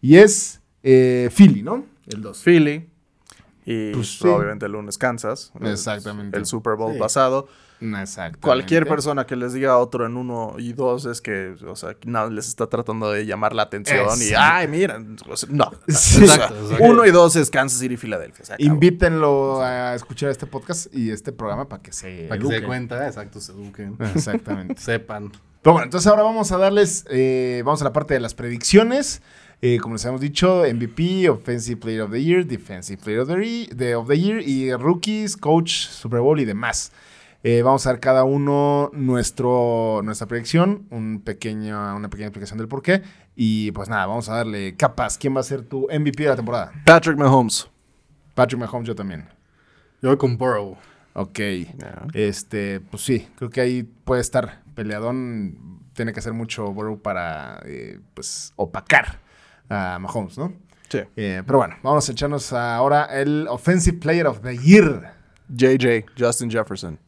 [0.00, 1.84] Y es eh, Philly, ¿no?
[2.06, 2.42] El 2.
[2.42, 2.88] Philly.
[3.66, 4.26] Y Pues sí.
[4.28, 5.52] obviamente el lunes Kansas.
[5.60, 6.38] Exactamente.
[6.38, 6.98] El Super Bowl Sí.
[6.98, 7.48] pasado.
[7.78, 8.38] Exacto.
[8.40, 12.30] Cualquier persona que les diga otro en uno y dos es que, o sea, no,
[12.30, 14.66] les está tratando de llamar la atención y, ay,
[15.28, 15.70] o sea, no.
[15.88, 16.22] Sí.
[16.22, 16.84] Exacto, exacto.
[16.84, 18.46] Uno y dos es Kansas City, Filadelfia.
[18.46, 18.66] se acabó.
[18.72, 22.62] Invítenlo a escuchar este podcast y este programa para que se Para que se dé
[22.62, 23.98] cuenta, exacto, se eduquen.
[24.14, 24.76] Exactamente.
[24.80, 25.32] Sepan.
[25.60, 29.20] Pero bueno, entonces ahora vamos a darles, eh, vamos a la parte de las predicciones.
[29.62, 33.36] Eh, como les habíamos dicho, MVP, Offensive Player of the Year, Defensive Player of the,
[33.36, 36.92] Re- de- of the Year y Rookies, Coach, Super Bowl y demás.
[37.42, 42.68] Eh, vamos a ver cada uno nuestro, nuestra predicción, un pequeño, una pequeña explicación del
[42.68, 43.02] por qué.
[43.34, 45.16] Y pues nada, vamos a darle capas.
[45.16, 46.72] ¿Quién va a ser tu MVP de la temporada?
[46.84, 47.68] Patrick Mahomes.
[48.34, 49.28] Patrick Mahomes, yo también.
[50.02, 50.76] Yo voy con Burrow.
[51.14, 51.38] Ok.
[52.12, 55.80] Este, pues sí, creo que ahí puede estar peleadón.
[55.94, 59.20] Tiene que hacer mucho Burrow para, eh, pues, opacar
[59.68, 60.52] a Mahomes, ¿no?
[60.88, 60.98] Sí.
[61.16, 65.14] Eh, pero bueno, vamos a echarnos ahora el Offensive Player of the Year.
[65.48, 66.98] JJ, Justin Jefferson.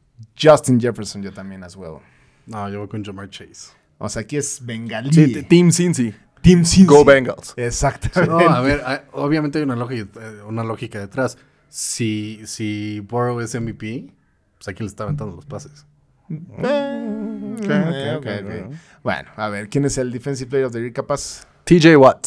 [0.41, 1.99] Justin Jefferson, yo también as well.
[2.47, 3.73] No, yo voy con Jamar Chase.
[3.99, 5.13] O sea, aquí es bengalí.
[5.13, 6.15] Sí, Team Cincy.
[6.43, 6.85] Team Cincy.
[6.87, 7.53] Go Bengals.
[7.57, 8.33] Exactamente.
[8.33, 11.37] No, a ver, hay- obviamente hay una lógica, eh, una lógica detrás.
[11.69, 14.13] Si, si Burrow es MVP,
[14.57, 15.85] pues aquí le está aventando los pases.
[16.31, 18.75] Eh, ok, ok, ok.
[19.03, 21.47] Bueno, a ver, ¿quién es el Defensive Player of the Year capaz?
[21.65, 22.27] TJ Watt.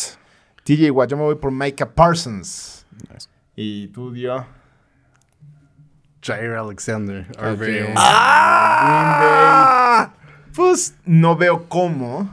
[0.63, 2.86] TJ Watt, yo me voy por Micah Parsons.
[3.12, 3.28] Nice.
[3.56, 4.45] Y tú, Dio.
[6.21, 7.60] Jair Alexander, Ok.
[7.60, 7.93] RBO.
[7.95, 10.13] ¡Ah!
[10.56, 12.30] Pues no veo cómo.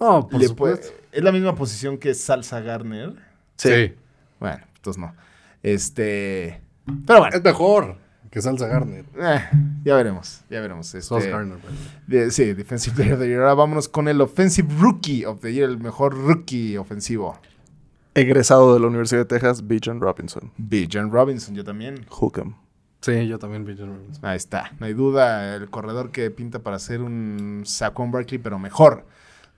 [0.00, 0.88] No, por le supuesto.
[0.88, 3.14] puede- es la misma posición que Salsa Garner.
[3.56, 3.94] Sí.
[4.40, 5.14] Bueno, entonces no.
[5.62, 6.60] Este.
[7.06, 7.96] Pero bueno, Es mejor
[8.32, 9.04] que Salsa Garner.
[9.18, 9.40] eh,
[9.84, 10.40] ya veremos.
[10.50, 10.92] Ya veremos.
[10.94, 11.58] Este, Garner.
[11.58, 11.76] perdón.
[12.08, 13.40] de- sí, Defensive Player of the Year.
[13.42, 17.38] Ahora vámonos con el Offensive Rookie of the Year, el mejor rookie ofensivo.
[18.14, 20.50] Egresado de la Universidad de Texas, Bijan Robinson.
[20.56, 22.04] Bijan Robinson, yo también.
[22.10, 22.54] Hook'em.
[23.02, 24.24] Sí, yo también vi Robinson.
[24.24, 25.54] Ahí está, no hay duda.
[25.56, 29.06] El corredor que pinta para ser un Saquon Barkley, pero mejor.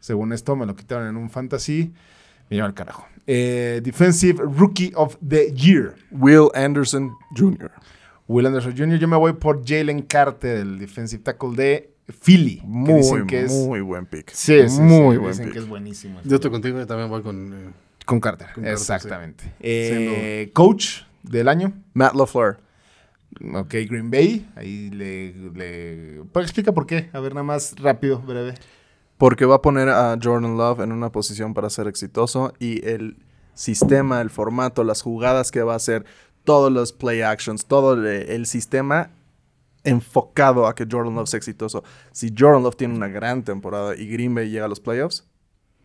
[0.01, 1.93] Según esto, me lo quitaron en un fantasy.
[2.51, 3.07] Me lleva al carajo.
[3.27, 5.95] Eh, Defensive Rookie of the Year.
[6.11, 7.71] Will Anderson Jr.
[8.29, 8.99] Will Anderson Jr.
[8.99, 11.91] Yo me voy por Jalen Carter, el defensive tackle de
[12.23, 12.57] Philly.
[12.61, 14.31] que Muy, dicen que es, muy buen pick.
[14.31, 15.53] sí, sí, sí, muy buen dicen pick.
[15.55, 16.21] que es buenísimo.
[16.25, 17.53] Yo estoy contigo y también voy con...
[17.53, 17.71] eh,
[18.07, 19.53] Con Carter, Con Carter, exactamente.
[19.61, 21.73] Eh, coach del año.
[21.95, 22.59] Matt LaFleur.
[23.55, 24.49] Ok, Green Bay.
[24.57, 26.23] Ahí le, le...
[26.33, 27.11] Pues explica por qué.
[27.13, 28.55] A ver, nada más rápido, breve.
[29.19, 33.17] Porque va a poner a Jordan Love en una posición para ser exitoso y el
[33.55, 36.05] sistema, el formato, las jugadas que va a hacer,
[36.45, 39.11] todos los play actions, todo el, sistema
[39.83, 41.85] enfocado a que Jordan Love sea exitoso.
[42.13, 45.27] Si Jordan Love tiene una gran temporada y Green Bay llega a los playoffs,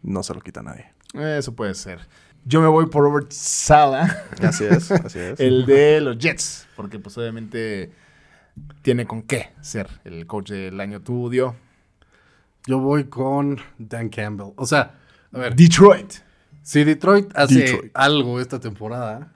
[0.02, 0.94] no se lo quita nadie.
[1.14, 2.00] Eso puede ser.
[2.46, 5.40] Yo me voy por Robert Sala, Así es, así es.
[5.40, 6.68] el de los Jets.
[6.76, 7.92] Porque pues obviamente
[8.82, 11.00] tiene con qué ser el coach del año.
[11.00, 11.56] Dio.
[12.66, 14.54] Yo voy con Dan Campbell.
[14.56, 14.96] O sea,
[15.32, 16.14] A ver, Detroit.
[16.62, 17.92] si Detroit hace Detroit.
[17.94, 19.34] algo esta temporada,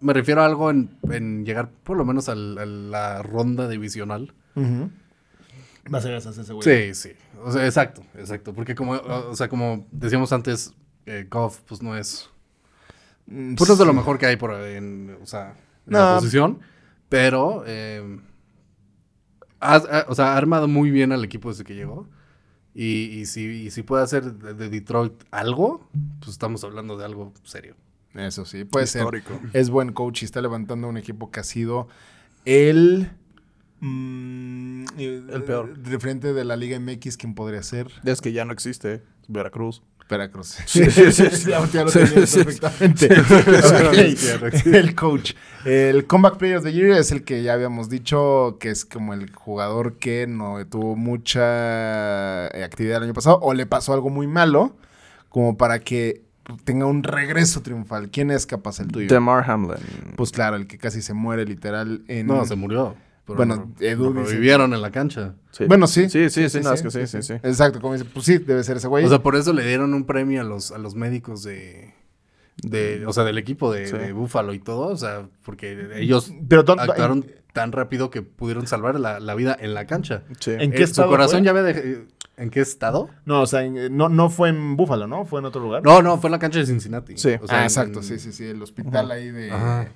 [0.00, 4.32] me refiero a algo en, en llegar por lo menos al- a la ronda divisional.
[5.92, 6.62] Va a ser ese güey.
[6.92, 7.10] Sí, sí.
[7.44, 8.52] O sea, exacto, exacto.
[8.54, 10.74] Porque como, o sea, como decíamos antes,
[11.06, 12.28] eh, Goff, pues no es.
[13.26, 15.54] Mm, Pues no es de lo mejor que hay por en, o sea,
[15.86, 16.58] en la posición.
[17.08, 18.18] Pero, eh,
[19.60, 22.08] ha- ha- o sea, ha armado muy bien al equipo desde que llegó.
[22.74, 27.04] Y, y si, y si puede hacer de, de Detroit algo, pues estamos hablando de
[27.04, 27.74] algo serio.
[28.16, 29.38] Eso sí, puede Histórico.
[29.40, 29.50] ser.
[29.60, 31.88] Es buen coach y está levantando un equipo que ha sido
[32.44, 33.10] el.
[33.80, 35.76] mm, El peor.
[35.78, 37.88] De frente de la Liga MX, ¿quién podría ser?
[38.04, 39.02] Es que ya no existe.
[39.28, 39.82] Veracruz.
[40.08, 40.56] Veracruz.
[40.66, 41.50] Sí, sí, sí.
[41.50, 42.44] ya, ya lo Sí, tenías sí, sí.
[42.44, 43.08] perfectamente.
[44.78, 45.32] El coach.
[45.64, 49.14] El Comeback Player of the Year es el que ya habíamos dicho que es como
[49.14, 54.08] el jugador que no tuvo mucha eh, actividad el año pasado o le pasó algo
[54.10, 54.76] muy malo
[55.28, 56.22] como para que
[56.64, 58.10] tenga un regreso triunfal.
[58.10, 59.08] ¿Quién es capaz el tuyo?
[59.08, 59.76] Demar Hamlin.
[60.16, 62.26] Pues claro, el que casi se muere literal en...
[62.26, 62.94] No, se murió.
[63.24, 65.34] Pero Bueno, Edu lo revivieron en la cancha.
[65.50, 65.64] Sí.
[65.64, 66.08] Bueno, sí.
[66.08, 67.32] Sí, sí, sí, no, es que sí, sí, sí.
[67.34, 69.04] Exacto, como dice, pues sí, debe ser ese güey.
[69.04, 71.92] O sea, por eso le dieron un premio a los, a los médicos de,
[72.62, 73.96] de, o sea, del equipo de, Sí.
[73.98, 78.66] de Búfalo y todo, o sea, porque ellos Pero ¿dónde- actuaron tan rápido que pudieron
[78.68, 80.22] salvar la, la vida en la cancha.
[80.38, 80.52] Sí.
[80.52, 81.46] ¿En qué Eh, su estado corazón fue?
[81.46, 82.06] ya ve de,
[82.36, 83.08] ¿En qué estado?
[83.24, 85.24] No, o sea, en- no, no fue en Búfalo, ¿no?
[85.24, 85.82] Fue en otro lugar.
[85.82, 87.16] No, no, fue en la cancha de Cincinnati.
[87.16, 87.30] Sí.
[87.40, 89.88] O sea, ah, en- exacto, en- sí, sí, sí, el hospital ahí de, Ajá.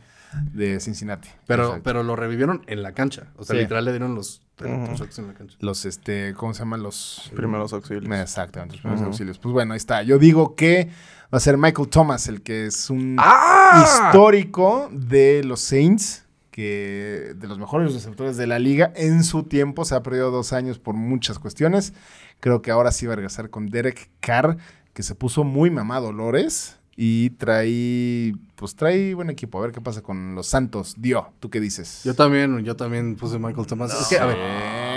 [0.53, 1.29] de Cincinnati.
[1.47, 1.83] Pero, Exacto.
[1.85, 3.27] pero lo revivieron en la cancha.
[3.37, 3.63] O sea, Sí.
[3.63, 5.57] literal le dieron los electroshocks en la cancha.
[5.61, 6.83] los, este, ¿cómo se llaman?
[6.83, 7.31] Los...
[7.35, 8.05] Primeros auxilios.
[8.21, 9.39] Exactamente, los primeros auxilios.
[9.39, 10.03] Pues bueno, ahí está.
[10.03, 10.89] Yo digo que
[11.33, 13.83] va a ser Michael Thomas, el que es un ¡Ah!
[13.85, 16.25] histórico de los Saints,
[16.61, 18.93] que de los mejores receptores de la liga.
[18.95, 21.95] En su tiempo se ha perdido dos años por muchas cuestiones.
[22.41, 24.59] Creo que ahora sí va a regresar con Derek Carr,
[24.93, 26.77] que se puso muy mamá Dolores.
[27.03, 29.57] Y trae, pues trae buen equipo.
[29.59, 30.95] A ver qué pasa con los Santos.
[30.99, 32.03] Dio, ¿tú qué dices?
[32.05, 33.99] Yo también, yo también puse Michael Thomas.
[33.99, 34.37] Es que, a ver,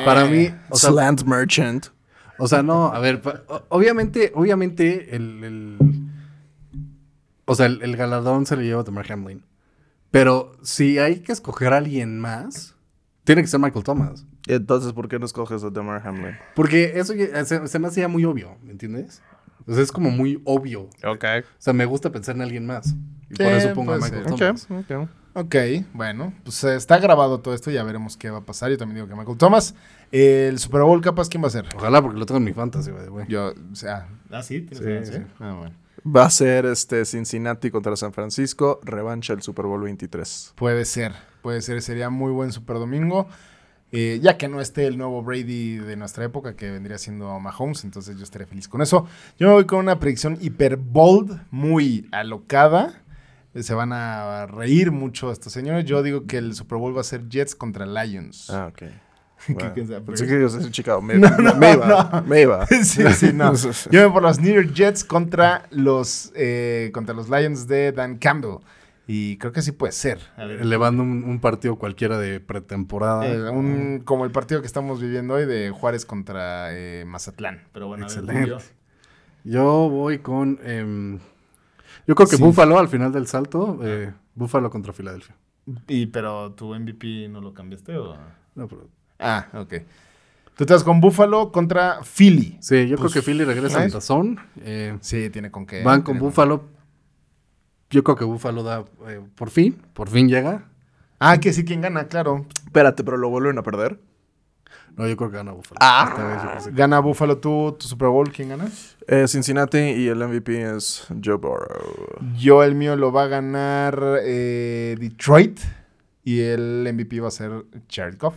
[0.03, 1.87] para mí, o sea, Slant Merchant.
[2.39, 3.21] O sea, no, a ver,
[3.69, 5.77] obviamente, obviamente, el, el-
[7.45, 9.41] o sea, el, el galardón se le lleva a Tamar Hamlin.
[10.13, 12.75] Pero si hay que escoger a alguien más,
[13.23, 14.27] tiene que ser Michael Thomas.
[14.45, 16.35] Entonces, ¿por qué no escoges a Demar Hamlin?
[16.55, 19.23] Porque eso ya- se, se me hacía muy obvio, ¿me entiendes?
[19.65, 20.81] O sea, es como muy obvio.
[21.03, 21.23] Ok.
[21.41, 22.93] O sea, me gusta pensar en alguien más.
[23.31, 24.23] Y Sí, por eso pongo a Michael.
[24.25, 24.67] Thomas.
[24.69, 25.09] ok.
[25.35, 25.55] Ok,
[25.93, 28.69] bueno, pues eh, está grabado todo esto, ya veremos qué va a pasar.
[28.69, 29.73] Yo también digo que Michael Thomas.
[30.11, 31.65] El Super Bowl, capaz, ¿quién va a ser?
[31.75, 33.25] Ojalá, porque lo tengo en mi fantasy, way.
[33.27, 35.23] Yo, o sea, Ah, sí, tienes Sí, sí.
[35.39, 35.75] ah, bueno.
[36.05, 40.53] Va a ser este Cincinnati contra San Francisco, revancha el Super Bowl 23.
[40.55, 43.27] Puede ser, puede ser, sería muy buen Super Domingo.
[43.95, 47.83] Eh, ya que no esté el nuevo Brady de nuestra época, que vendría siendo Mahomes,
[47.83, 49.07] entonces yo estaré feliz con eso.
[49.37, 53.03] Yo me voy con una predicción hiper bold, muy alocada.
[53.53, 55.85] Se van a reír mucho estos señores.
[55.85, 58.49] Yo digo que el Super Bowl va a ser Jets contra Lions.
[58.49, 58.83] Ah, ok.
[59.75, 60.05] ¿Qué Bueno?
[60.05, 61.01] Pensé que ibas a decir Chicago.
[61.01, 62.21] Me, No, no, me iba, no.
[62.23, 62.65] me iba.
[62.83, 63.53] sí, sí, no.
[63.91, 67.91] Yo me voy por los New York Jets contra los, eh, contra los Lions de
[67.91, 68.57] Dan Campbell.
[69.05, 70.19] Y creo que sí puede ser.
[70.37, 73.27] A ver, Elevando un, un partido cualquiera de pretemporada.
[73.27, 77.63] Eh, un- como el partido que estamos viviendo hoy de Juárez contra eh, Mazatlán.
[77.73, 78.63] pero bueno, ver, Excelente.
[79.43, 80.57] Yo voy con.
[80.63, 81.19] em,
[82.07, 82.41] yo creo que Sí.
[82.43, 83.77] Buffalo al final del salto.
[84.35, 85.35] Buffalo contra Filadelfia.
[85.87, 88.15] Y, pero tu MVP no lo cambiaste o.
[88.55, 88.87] No, pero-
[89.19, 89.73] Ah, ok.
[90.55, 92.57] Tú te vas con Buffalo contra Philly.
[92.61, 93.97] sí, yo Pues, creo que Philly regresa al nice.
[93.97, 94.39] tazón.
[94.61, 95.83] eh, Sí, tiene con qué.
[95.83, 96.65] van con Buffalo.
[97.89, 98.85] Yo creo que Buffalo da.
[99.07, 100.65] eh, por fin, por fin llega.
[101.19, 102.45] Ah, que sí, quien gana, claro.
[102.65, 103.99] Espérate, pero lo vuelven a perder.
[104.95, 105.77] No, yo creo que gana Buffalo.
[105.81, 106.53] Ah.
[106.55, 106.69] Que sí.
[106.73, 108.67] Gana Buffalo tú, tu Super Bowl, ¿quién gana?
[109.07, 112.19] Eh, Cincinnati y el MVP es Joe Burrow.
[112.37, 115.59] Yo el mío lo va a ganar eh, Detroit.
[116.23, 118.35] Y el MVP va a ser Jared Goff.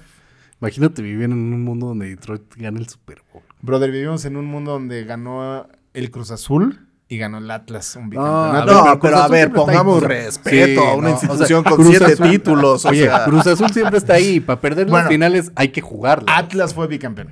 [0.61, 3.42] Imagínate vivir en un mundo donde Detroit gane el Super Bowl.
[3.61, 8.09] Brother, vivimos en un mundo donde ganó el Cruz Azul y ganó el Atlas un
[8.11, 8.73] bicampeonato.
[8.87, 11.97] No, pero a ver, pongamos respeto sí, a una no, institución o sea, con Cruz
[11.97, 12.85] siete Azul- títulos.
[12.85, 14.40] O Oye, sea, Cruz Azul siempre está ahí.
[14.40, 14.99] Para perder Bueno.
[15.05, 16.37] las finales hay que jugarla.
[16.37, 17.29] Atlas fue bicampeón.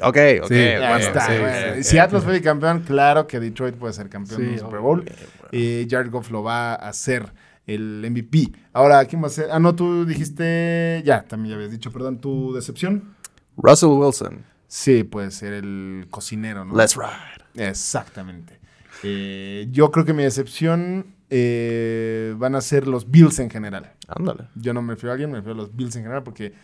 [0.00, 0.48] Ok, ok.
[0.48, 1.74] Sí, Ya bueno, está, sí, bueno.
[1.76, 4.80] sí, si Atlas fue bicampeón, claro que Detroit puede ser campeón Sí, del Super.
[4.80, 5.04] Bowl.
[5.52, 7.32] Y Jared Goff lo va a hacer
[7.66, 8.52] el MVP.
[8.72, 9.48] Ahora, ¿quién va a ser?
[9.50, 11.02] Ah, no, tú dijiste.
[11.04, 13.14] Ya, también ya habías dicho, perdón, tu decepción.
[13.56, 14.44] Russell Wilson.
[14.66, 16.76] Sí, puede ser el cocinero, ¿no?
[16.76, 17.68] Let's ride.
[17.68, 18.58] Exactamente.
[19.02, 23.92] Eh, yo creo que mi decepción eh, van a ser los Bills en general.
[24.08, 24.48] Ándale.
[24.54, 26.54] Yo no me refiero a alguien, me refiero a los Bills en general porque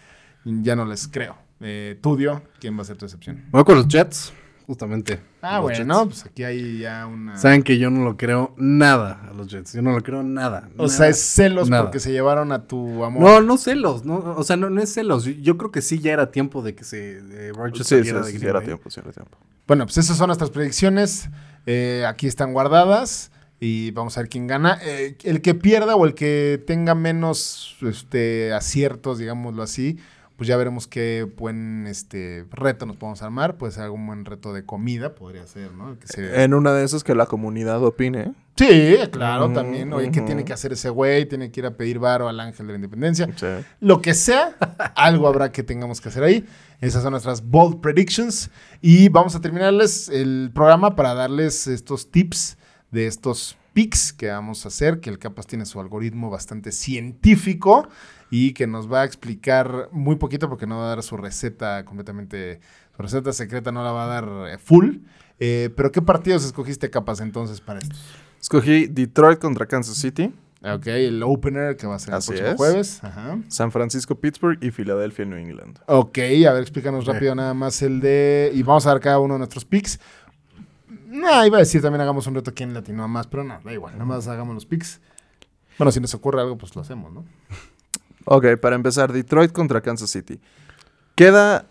[0.45, 1.37] ya no les creo.
[1.61, 3.45] Eh, Tudio, ¿quién va a ser tu decepción?
[3.51, 4.33] Voy con los Jets.
[4.71, 5.19] Justamente.
[5.43, 6.07] Ah, bueno, Jets.
[6.23, 7.37] pues aquí hay ya una...
[7.37, 9.73] Saben que yo no lo creo nada a los Jets.
[9.73, 10.69] Yo no lo creo nada.
[10.77, 11.83] O nada, sea, es celos nada.
[11.83, 13.21] porque se llevaron a tu amor.
[13.21, 15.25] No, no celos, no, o sea, no, no es celos.
[15.25, 18.21] Yo- Yo creo que sí ya era tiempo de que se de Sí, sí, saliera
[18.21, 19.37] de sí, sí, era tiempo, sí, era tiempo.
[19.67, 21.29] Bueno, pues esas son nuestras predicciones.
[21.67, 23.33] Eh, aquí están guardadas.
[23.59, 24.79] Y vamos a ver quién gana.
[24.83, 29.99] Eh, el que pierda o el que tenga menos este, aciertos, digámoslo así,
[30.41, 33.59] pues ya veremos qué buen este, reto nos podemos armar.
[33.59, 35.91] Puede ser algún buen reto de comida, podría ser, ¿no?
[35.91, 38.33] El que se- En una de esas que la comunidad opine.
[38.57, 39.93] Sí, claro, también.
[39.93, 41.27] Oye, ¿qué tiene que hacer ese güey?
[41.27, 43.29] Tiene que ir a pedir varo al ángel de la independencia.
[43.37, 43.47] Sí.
[43.81, 44.57] Lo que sea,
[44.97, 46.47] algo habrá que tengamos que hacer ahí.
[46.81, 48.51] Esas son nuestras bold predictions.
[48.81, 52.57] Y vamos a terminarles el programa para darles estos tips
[52.91, 57.89] de estos picks que vamos a hacer, que el Capas tiene su algoritmo bastante científico
[58.31, 61.85] y que nos va a explicar muy poquito porque no va a dar su receta
[61.85, 62.61] completamente,
[62.97, 64.97] su receta secreta no la va a dar eh, full.
[65.39, 67.97] Eh, pero ¿qué partidos escogiste Capas entonces para esto?
[68.41, 72.57] Escogí Detroit contra Kansas City, Ok, el opener que va a ser el próximo es.
[72.57, 73.05] jueves.
[73.05, 73.39] Ajá.
[73.49, 75.79] San Francisco, Pittsburgh y Filadelfia, New England.
[75.87, 78.51] Ok, a ver, explícanos rápido nada más el de...
[78.55, 79.99] Y vamos a dar cada uno de nuestros picks.
[81.11, 83.95] Nah, iba a decir también hagamos un reto quién latinó más, pero no, da igual,
[83.95, 85.01] nada más hagamos los picks.
[85.77, 87.25] Bueno, si nos ocurre algo, pues lo hacemos, ¿no?
[88.27, 90.41] Ok, para empezar, Detroit contra Kansas City.
[91.17, 91.67] Queda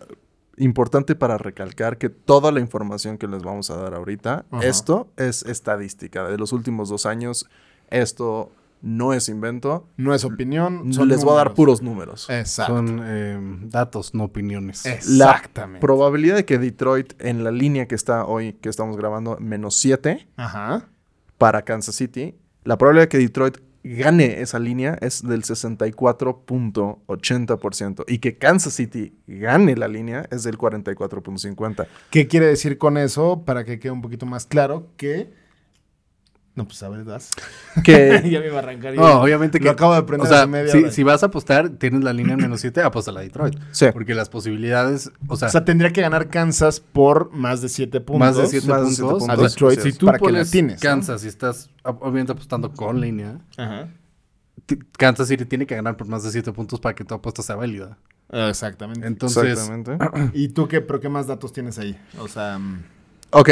[0.57, 4.65] importante para recalcar que toda la información que les vamos a dar ahorita, Ajá.
[4.65, 6.27] esto es estadística.
[6.27, 7.47] De los últimos dos años,
[7.89, 9.87] esto no es invento.
[9.97, 12.29] No es opinión, son les voy a dar puros números.
[12.29, 12.75] Exacto.
[12.75, 14.85] Son eh, datos, no opiniones.
[14.85, 15.81] Exactamente.
[15.81, 20.27] Probabilidad de que Detroit en la línea que está hoy, que estamos grabando, menos 7
[20.37, 20.87] Ajá.
[21.37, 28.19] para Kansas City, la probabilidad de que Detroit gane esa línea es del 64.80% y
[28.19, 31.87] que Kansas City gane la línea es del 44.50%.
[32.09, 33.43] ¿Qué quiere decir con eso?
[33.45, 35.38] Para que quede un poquito más claro que...
[36.59, 37.29] No, pues a ver, das.
[37.85, 38.93] Que ya me iba a arrancar.
[38.95, 39.65] No, obviamente que.
[39.65, 40.91] Lo acabo de aprender O sea, hace media si, hora.
[40.91, 43.57] si vas a apostar, tienes la línea en menos 7, apuesta a la Detroit.
[43.71, 45.11] sí, Porque las posibilidades.
[45.27, 48.19] O sea, O sea, tendría que ganar Kansas por más de 7 puntos.
[48.19, 49.29] más de 7 más de puntos.
[49.29, 49.35] a.
[49.37, 50.75] Detroit Si tú para que la pones tienes.
[50.83, 50.89] ¿no?
[50.89, 53.87] Kansas y estás ob- obviamente apostando con línea, Ajá.
[54.97, 57.55] Kansas City tiene que ganar por más de 7 puntos para que tu apuesta sea
[57.55, 57.97] válida.
[58.31, 59.07] Exactamente.
[59.07, 59.97] Entonces, exactamente.
[60.37, 61.97] ¿Y tú qué, pero qué más datos tienes ahí?
[62.19, 62.83] O sea, mm,
[63.31, 63.47] Ok,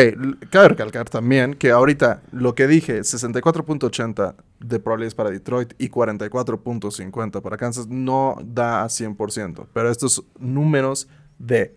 [0.49, 7.41] cabe recalcar también que ahorita lo que dije, 64.80 de probabilidades para Detroit y 44.50
[7.43, 9.67] para Kansas, no da a 100%.
[9.71, 11.75] Pero estos números de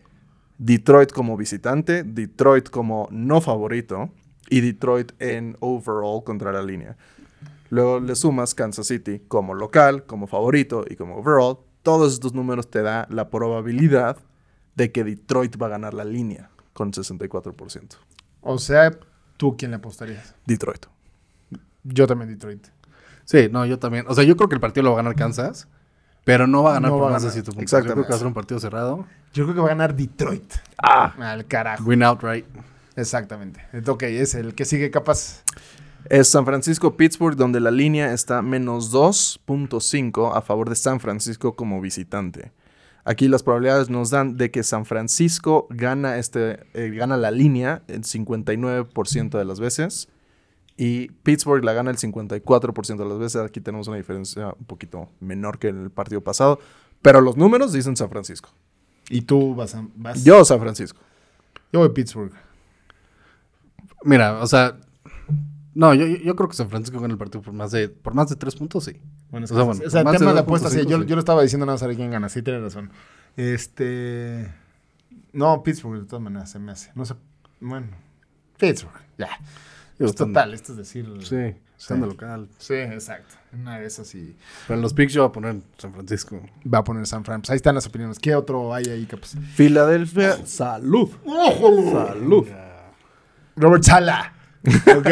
[0.56, 4.08] Detroit como visitante, Detroit como no favorito
[4.48, 6.96] y Detroit en overall contra la línea.
[7.68, 11.58] Luego le sumas Kansas City como local, como favorito y como overall.
[11.82, 14.16] Todos estos números te da la probabilidad
[14.74, 17.96] de que Detroit va a ganar la línea con 64%.
[18.42, 18.90] o sea,
[19.36, 20.34] ¿tú quién le apostarías?
[20.46, 20.86] Detroit.
[21.84, 22.66] Yo también Detroit.
[23.24, 24.04] sí, no, yo también.
[24.08, 25.66] O sea, yo creo que el partido lo va a ganar Kansas,
[26.24, 27.44] pero no va a ganar No por a más de ganar.
[27.44, 27.70] 7 puntos.
[27.70, 29.06] Yo creo que va a ser un partido cerrado.
[29.32, 30.52] Yo creo que va a ganar Detroit.
[30.76, 31.14] Ah.
[31.18, 31.84] Al carajo.
[31.84, 32.46] Win outright.
[32.96, 33.60] Exactamente.
[33.86, 35.42] Ok, es el que sigue capaz.
[36.06, 41.80] Es San Francisco-Pittsburgh, donde la línea está menos 2.5 a favor de San Francisco como
[41.80, 42.52] visitante.
[43.10, 47.82] Aquí las probabilidades nos dan de que San Francisco gana, este, eh, gana la línea
[47.88, 50.08] el 59% de las veces
[50.76, 53.42] y Pittsburgh la gana el 54% de las veces.
[53.42, 56.60] Aquí tenemos una diferencia un poquito menor que en el partido pasado,
[57.02, 58.50] pero los números dicen San Francisco.
[59.08, 59.84] ¿Y tú vas a...?
[59.96, 60.22] Vas?
[60.22, 61.00] Yo San Francisco.
[61.72, 62.32] Yo voy a Pittsburgh.
[64.04, 64.78] Mira, o sea,
[65.74, 68.28] no, yo, yo- creo que San Francisco gana el partido por más de por más
[68.28, 69.00] de 3 puntos, sí.
[69.30, 70.98] Bueno, es O que- sea, bueno, o sea, de tema de 2.5, apuestas, sí, yo,
[71.00, 71.06] sí.
[71.06, 72.28] yo lo estaba diciendo nada más a ver quién gana.
[72.28, 72.90] Sí, tienes razón.
[73.36, 74.52] Este...
[75.32, 76.90] No, Pittsburgh, de todas maneras, se me hace.
[76.94, 77.14] No sé...
[77.60, 77.86] Bueno,
[78.58, 79.28] Pittsburgh, ya.
[79.98, 81.06] Es están- total, esto es decir...
[81.22, 82.12] Sí, estando Sí.
[82.12, 82.48] local.
[82.58, 83.36] Sí, exacto.
[83.52, 84.36] Una de esas y
[84.66, 86.40] Pero en los picks yo voy a poner San Francisco.
[86.72, 87.40] va a poner San Fran.
[87.42, 88.18] Pues ahí están las opiniones.
[88.18, 89.34] ¿Qué otro hay ahí, capaz?
[89.54, 91.10] Filadelfia, salud.
[91.92, 92.46] Salud.
[93.56, 94.34] Robert Sala.
[94.96, 95.08] Ok.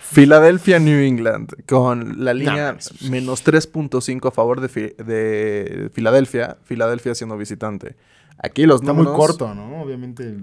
[0.00, 3.02] Filadelfia, New England, con la línea mames.
[3.10, 7.96] menos 3.5 a favor de, Fi- de Filadelfia, Filadelfia siendo visitante.
[8.42, 9.26] Aquí los Está muy números...
[9.26, 9.82] corto, ¿no?
[9.82, 10.36] Obviamente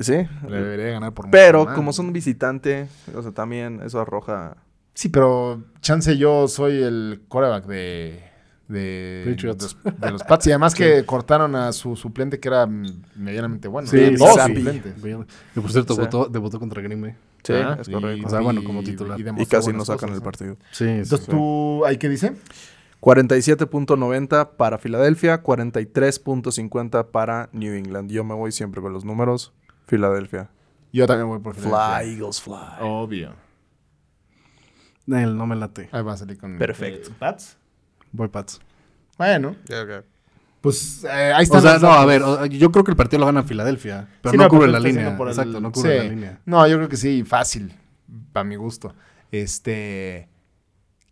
[0.00, 0.14] Sí,
[0.48, 4.56] le debería ganar por pero como son visitante, o sea, también eso arroja...
[4.92, 8.20] Sí, pero chance yo soy el quarterback de...
[8.68, 9.76] De, Patriots.
[9.84, 10.46] de, de los Pats.
[10.46, 13.88] Y además que cortaron a su suplente que era medianamente bueno.
[13.88, 14.94] Sí, sí, dos suplentes.
[15.54, 16.00] Que por cierto, Sí.
[16.00, 17.14] debutó, debutó contra Green Bay.
[17.42, 18.26] Sí, Ah, es y- correcto.
[18.26, 19.20] O sea, bueno, como titular.
[19.20, 20.22] Y casi no sacan cosas, el ¿no?
[20.22, 20.56] partido.
[20.72, 22.32] Sí, Entonces, ¿tú ahí qué dice?
[23.00, 28.10] 47.90 para Filadelfia, 43.50 para New England.
[28.10, 29.52] Yo me voy siempre con los números.
[29.86, 30.48] Filadelfia.
[30.90, 31.98] Yo también voy por Filadelfia.
[32.00, 32.54] Fly, Eagles, fly.
[32.80, 33.34] Obvio.
[35.06, 35.90] Él no me late.
[35.92, 36.56] Ahí va a salir con...
[36.56, 37.10] Perfecto.
[37.10, 37.58] Eh, ¿Pats?
[38.14, 38.60] Voy Pats.
[39.18, 39.56] Bueno,
[40.60, 41.58] pues eh, ahí está.
[41.58, 44.36] O sea, no, a ver, yo creo que el partido lo gana Filadelfia, pero Sí,
[44.38, 44.92] no, no, cubre la línea.
[44.92, 45.98] diciendo por el- Exacto, no cubre sí.
[45.98, 46.40] la línea.
[46.46, 47.74] No, yo creo que sí, fácil,
[48.32, 48.94] para mi gusto.
[49.30, 50.28] Este,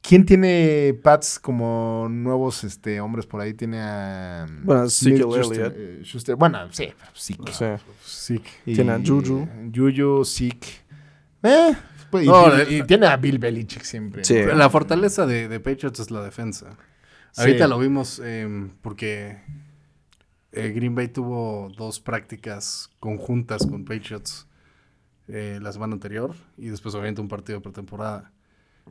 [0.00, 3.52] ¿quién tiene Pats como nuevos este, hombres por ahí?
[3.54, 4.46] Tiene a...
[4.62, 6.36] Bueno, Schuster, eh, Schuster.
[6.36, 7.36] Bueno, sí, sí.
[7.52, 7.64] Sí.
[8.04, 8.42] Sí.
[8.64, 9.46] Y- Tiene a Juju.
[9.74, 10.68] Juju, Zeke.
[11.42, 11.72] Eh,
[12.10, 14.24] pues, No, y, la- y tiene a Bill Belichick siempre.
[14.24, 14.36] Sí.
[14.54, 16.76] La fortaleza de, de Patriots es la defensa.
[17.32, 17.40] Sí.
[17.40, 19.38] Ahorita lo vimos eh, porque
[20.52, 24.46] eh, Green Bay tuvo dos prácticas conjuntas con Patriots
[25.28, 28.32] eh, la semana anterior y después obviamente un partido de pretemporada.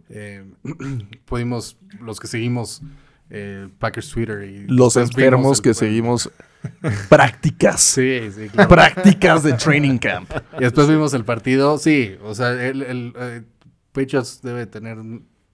[0.09, 0.43] Eh,
[1.25, 2.81] pudimos, los que seguimos
[3.29, 6.31] eh, Packers Twitter y Los enfermos el- que seguimos
[7.09, 7.79] prácticas.
[7.81, 8.69] Sí, sí, claro.
[8.69, 10.31] Prácticas de training camp.
[10.57, 11.77] Y después vimos el partido.
[11.77, 13.45] Sí, o sea, el, el,
[13.91, 14.97] Patriots debe tener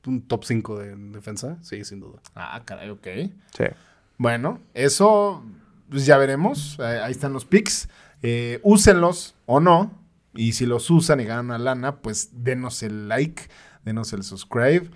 [0.07, 1.57] un top 5 de defensa.
[1.61, 2.19] Sí, sin duda.
[2.35, 3.07] Ah, caray, ok.
[3.55, 3.65] Sí.
[4.17, 5.43] Bueno, eso
[5.89, 6.77] pues ya veremos.
[6.79, 7.89] Eh, ahí están los picks.
[8.21, 9.91] Eh, úsenlos o no.
[10.33, 13.43] Y si los usan y ganan una lana, pues denos el like,
[13.85, 14.91] denos el subscribe,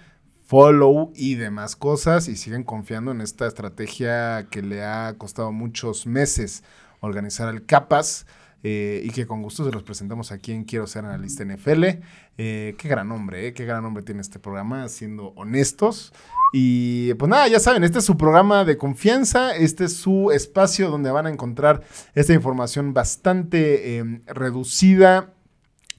[0.45, 2.27] follow y demás cosas.
[2.27, 6.63] Y siguen confiando en esta estrategia que le ha costado muchos meses
[6.99, 8.27] organizar el Capas.
[8.63, 11.83] Eh, y que con gusto se los presentamos aquí en Quiero Ser Analista NFL.
[12.37, 16.13] Eh, qué gran nombre, eh, qué gran nombre tiene este programa, siendo honestos.
[16.53, 20.89] Y pues nada, ya saben, este es su programa de confianza, este es su espacio
[20.89, 21.81] donde van a encontrar
[22.13, 25.33] esta información bastante eh, reducida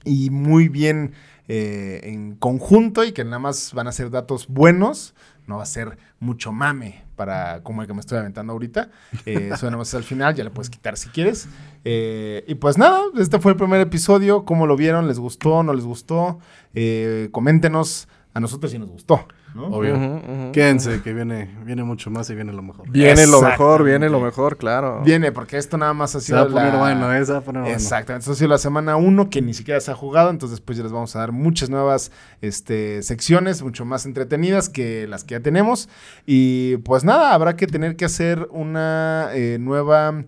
[0.05, 1.13] y muy bien
[1.45, 5.13] en conjunto y que nada más van a ser datos buenos,
[5.47, 8.89] no va a ser mucho mame para como el que me estoy aventando ahorita.
[9.25, 11.47] Eh, más al final, ya le puedes quitar si quieres.
[11.83, 15.07] Eh, y pues nada, este fue el primer episodio, ¿cómo lo vieron?
[15.07, 15.63] ¿Les gustó?
[15.63, 16.39] ¿No les gustó?
[16.73, 19.27] Eh, coméntenos, a nosotros si nos gustó.
[19.55, 19.67] ¿No?
[19.67, 19.95] Obvio.
[19.95, 20.51] Ujú, ujú.
[20.51, 22.89] Quédense, que viene, viene mucho más y viene lo mejor.
[22.89, 25.01] Viene lo mejor, viene lo mejor, claro.
[25.03, 27.25] Viene, porque esto nada más ha Se sido va a poner la- bueno, ¿eh?
[27.25, 27.75] Se va a poner bueno.
[27.75, 30.77] Exactamente, esto ha sido la semana 1 que ni siquiera se ha jugado, entonces después
[30.77, 35.33] ya les vamos a dar muchas nuevas este, secciones, mucho más entretenidas que las que
[35.35, 35.89] ya tenemos.
[36.25, 40.23] Y pues nada, habrá que tener que hacer una eh, nueva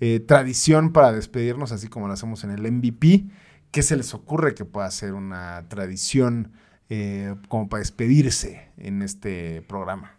[0.00, 3.24] eh, tradición para despedirnos, así como lo hacemos en el MVP.
[3.70, 6.52] ¿Qué se les ocurre que pueda ser una tradición
[6.88, 10.14] eh, como para despedirse en este programa?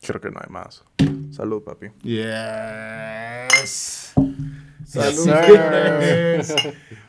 [0.00, 0.84] Creo que no hay más.
[1.30, 1.88] Salud, papi.
[2.02, 4.14] Yes.
[4.86, 5.30] Salud.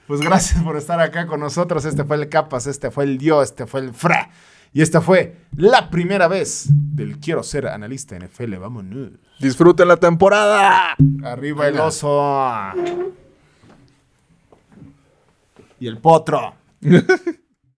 [0.07, 1.85] Pues gracias por estar acá con nosotros.
[1.85, 4.29] Este fue el Capas, este fue el Dio, este fue el Fra.
[4.71, 8.57] Y esta fue la primera vez del Quiero ser analista NFL.
[8.57, 9.11] Vámonos.
[9.39, 10.95] Disfruten la temporada.
[11.23, 12.21] Arriba el oso.
[15.79, 16.55] Y el potro.